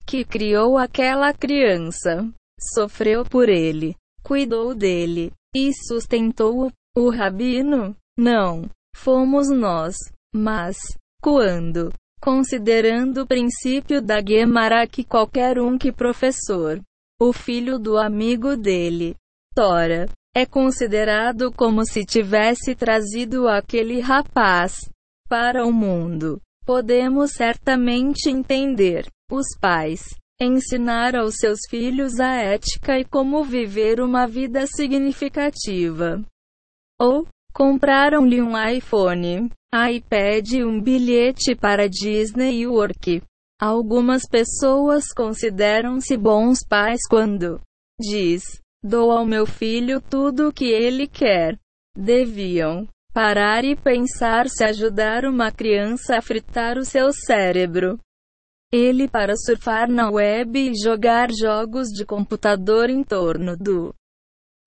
[0.04, 2.28] que criou aquela criança,
[2.74, 6.72] sofreu por ele, cuidou dele e sustentou-o.
[6.96, 7.94] O rabino?
[8.18, 9.94] Não, fomos nós.
[10.34, 10.76] Mas,
[11.22, 16.80] quando, considerando o princípio da Gemara que qualquer um que professor,
[17.20, 19.14] o filho do amigo dele,
[19.54, 24.86] Tora, é considerado como se tivesse trazido aquele rapaz
[25.30, 26.38] para o mundo.
[26.66, 29.06] Podemos certamente entender.
[29.32, 36.22] Os pais ensinar aos seus filhos a ética e como viver uma vida significativa.
[37.00, 43.22] Ou compraram-lhe um iPhone, iPad e um bilhete para Disney World.
[43.58, 47.58] Algumas pessoas consideram-se bons pais quando
[47.98, 51.58] diz Dou ao meu filho tudo o que ele quer.
[51.96, 57.98] Deviam parar e pensar se ajudar uma criança a fritar o seu cérebro.
[58.72, 63.92] Ele para surfar na web e jogar jogos de computador em torno do.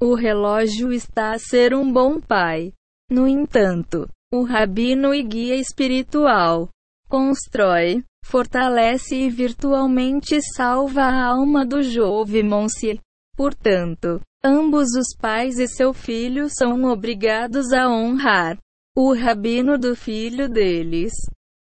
[0.02, 2.74] O relógio está a ser um bom pai.
[3.10, 6.68] No entanto, o rabino e guia espiritual
[7.08, 13.00] constrói, fortalece e virtualmente salva a alma do jovem Monsieur.
[13.40, 18.58] Portanto, ambos os pais e seu filho são obrigados a honrar
[18.94, 21.14] o rabino do filho deles.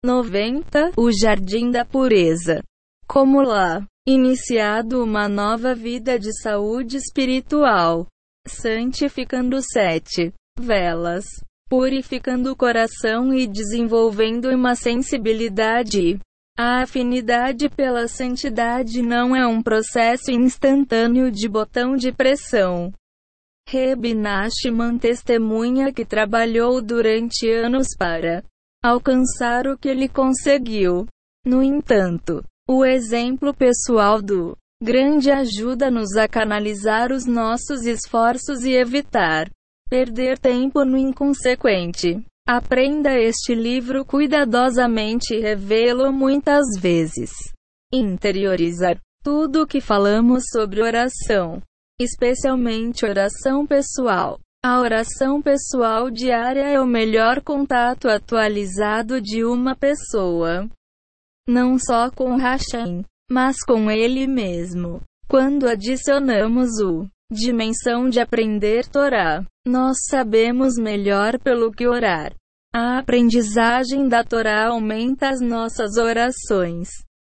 [0.02, 0.94] 90.
[0.96, 2.64] O Jardim da Pureza.
[3.06, 8.08] Como lá, iniciado uma nova vida de saúde espiritual,
[8.48, 11.26] santificando sete velas,
[11.70, 16.22] purificando o coração e desenvolvendo uma sensibilidade
[16.58, 22.94] a afinidade pela santidade não é um processo instantâneo de botão de pressão.
[23.68, 28.44] Reb Nachman testemunha que trabalhou durante anos para
[28.84, 31.06] alcançar o que ele conseguiu.
[31.46, 39.50] No entanto, o exemplo pessoal do grande ajuda-nos a canalizar os nossos esforços e evitar
[39.90, 42.24] perder tempo no inconsequente.
[42.48, 47.32] Aprenda este livro cuidadosamente e revê-lo muitas vezes.
[47.92, 51.60] Interiorizar tudo o que falamos sobre oração,
[52.00, 54.40] especialmente oração pessoal.
[54.64, 60.70] A oração pessoal diária é o melhor contato atualizado de uma pessoa.
[61.48, 65.02] Não só com Hashem, mas com ele mesmo.
[65.28, 72.34] Quando adicionamos o dimensão de aprender Torá, nós sabemos melhor pelo que orar.
[72.74, 76.90] A aprendizagem da Torá aumenta as nossas orações.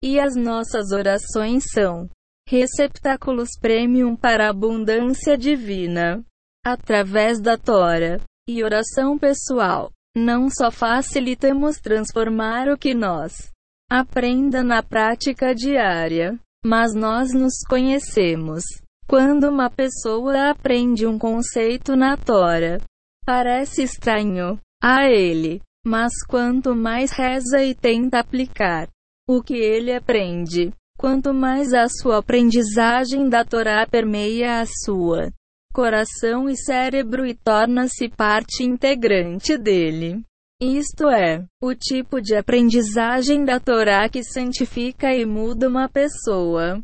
[0.04, 2.10] E as nossas orações são
[2.48, 6.24] receptáculos premium para a abundância divina.
[6.66, 13.52] Através da Torá e oração pessoal, não só facilitamos transformar o que nós
[13.90, 18.64] aprenda na prática diária, mas nós nos conhecemos.
[19.10, 22.80] Quando uma pessoa aprende um conceito na Tora,
[23.26, 28.88] parece estranho a ele, mas quanto mais reza e tenta aplicar
[29.28, 35.32] o que ele aprende, quanto mais a sua aprendizagem da Torá permeia a sua
[35.74, 40.22] coração e cérebro e torna-se parte integrante dele.
[40.62, 46.80] Isto é, o tipo de aprendizagem da Torá que santifica e muda uma pessoa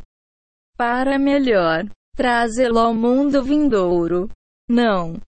[0.75, 1.85] para melhor
[2.15, 4.29] trazê-lo ao mundo vindouro.
[4.67, 5.19] Não.